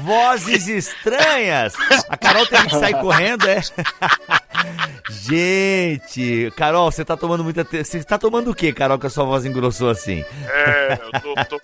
[0.02, 1.74] vozes estranhas.
[2.08, 3.60] A Carol teve que sair correndo, é?
[5.10, 7.64] Gente, Carol, você tá tomando muita.
[7.64, 10.24] Você tá tomando o que, Carol, que a sua voz engrossou assim?
[10.48, 11.60] É, eu tô, tô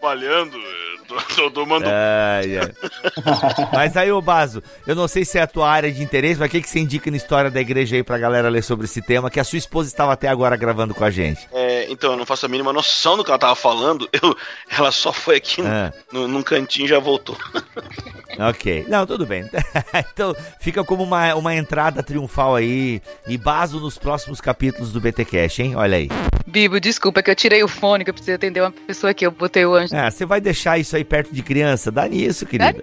[1.55, 1.93] tô mandando.
[1.95, 3.69] Ai, ai.
[3.73, 6.49] mas aí, ô Baso, eu não sei se é a tua área de interesse, mas
[6.49, 9.01] o que, que você indica na história da igreja aí pra galera ler sobre esse
[9.03, 11.47] tema, que a sua esposa estava até agora gravando com a gente?
[11.53, 14.09] É, então, eu não faço a mínima noção do que ela tava falando.
[14.13, 14.37] Eu,
[14.71, 15.93] ela só foi aqui Ah.
[16.13, 17.37] no, num cantinho e já voltou.
[18.39, 18.87] Ok.
[18.89, 19.45] Não, tudo bem.
[20.11, 25.27] então, fica como uma, uma entrada triunfal aí e baso nos próximos capítulos do BT
[25.27, 25.77] Cash, hein?
[25.77, 26.09] Olha aí.
[26.47, 29.27] Bibo, desculpa que eu tirei o fone, que eu preciso atender uma pessoa aqui.
[29.27, 29.95] Eu botei o anjo.
[29.95, 31.91] Ah, você vai deixar isso aí perto de criança?
[31.91, 32.75] Dá nisso, querida.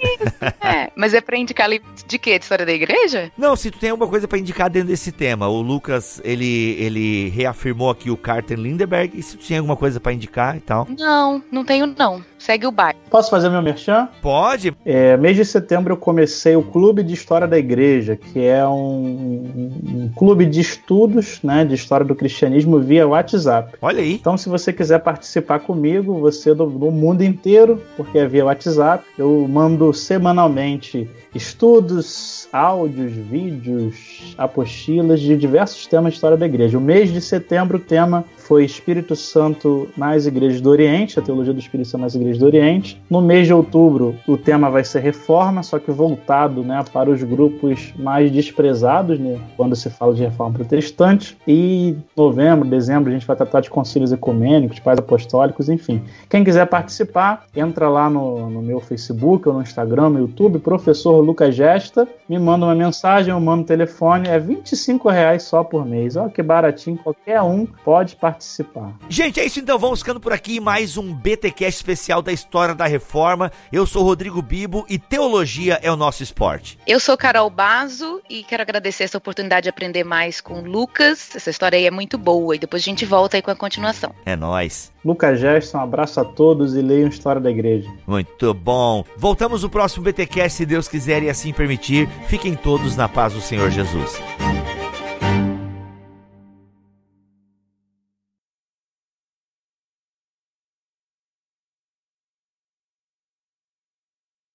[0.61, 2.37] É, mas é pra indicar ali de quê?
[2.37, 3.31] De história da igreja?
[3.37, 5.47] Não, se tu tem alguma coisa pra indicar dentro desse tema.
[5.47, 9.17] O Lucas, ele, ele reafirmou aqui o Carter Lindenberg.
[9.17, 10.87] E se tu tem alguma coisa pra indicar e tal?
[10.97, 12.23] Não, não tenho não.
[12.37, 12.97] Segue o bairro.
[13.09, 14.07] Posso fazer meu merchan?
[14.21, 14.73] Pode.
[14.85, 19.73] É, mês de setembro eu comecei o Clube de História da Igreja, que é um,
[19.85, 23.73] um clube de estudos né, de história do cristianismo via WhatsApp.
[23.81, 24.13] Olha aí.
[24.13, 29.05] Então, se você quiser participar comigo, você do, do mundo inteiro, porque é via WhatsApp,
[29.19, 36.77] eu mando semanalmente estudos, áudios, vídeos, apostilas de diversos temas de história da igreja.
[36.77, 41.53] O mês de setembro, o tema foi Espírito Santo nas igrejas do Oriente, a teologia
[41.53, 42.99] do Espírito Santo nas igrejas do Oriente.
[43.09, 47.21] No mês de outubro, o tema vai ser reforma, só que voltado né, para os
[47.21, 51.37] grupos mais desprezados, né, quando se fala de reforma protestante.
[51.47, 56.01] E novembro, dezembro, a gente vai tratar de concílios ecumênicos, pais apostólicos, enfim.
[56.27, 61.18] Quem quiser participar, entra lá no, no meu Facebook ou no Instagram, no YouTube, professor
[61.21, 65.85] Lucas Gesta, me manda uma mensagem, eu mando o telefone, é 25 reais só por
[65.85, 66.15] mês.
[66.15, 68.93] Olha que baratinho, qualquer um pode participar.
[69.09, 69.77] Gente, é isso então.
[69.79, 70.59] Vamos ficando por aqui.
[70.59, 73.51] Mais um BTcast especial da história da reforma.
[73.71, 76.77] Eu sou Rodrigo Bibo e teologia é o nosso esporte.
[76.85, 81.35] Eu sou Carol Bazo e quero agradecer essa oportunidade de aprender mais com o Lucas.
[81.35, 84.13] Essa história aí é muito boa e depois a gente volta aí com a continuação.
[84.25, 84.91] É nóis.
[85.03, 87.89] Lucas Gesta, um abraço a todos e leiam História da Igreja.
[88.05, 89.03] Muito bom.
[89.17, 92.07] Voltamos no próximo BTcast, se Deus quiser e assim permitir.
[92.27, 94.19] Fiquem todos na paz do Senhor Jesus.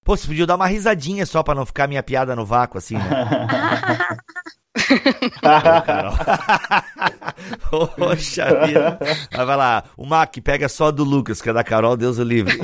[0.03, 2.93] Pô, você podia dar uma risadinha só pra não ficar minha piada no vácuo assim,
[2.95, 3.01] né?
[7.97, 8.99] Poxa vida.
[9.31, 12.23] Aí vai lá, o Mac pega só do Lucas, que é da Carol, Deus o
[12.23, 12.59] livre.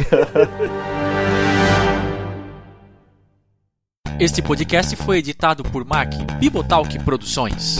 [4.20, 7.80] Este podcast foi editado por Mac Bibotalk Produções.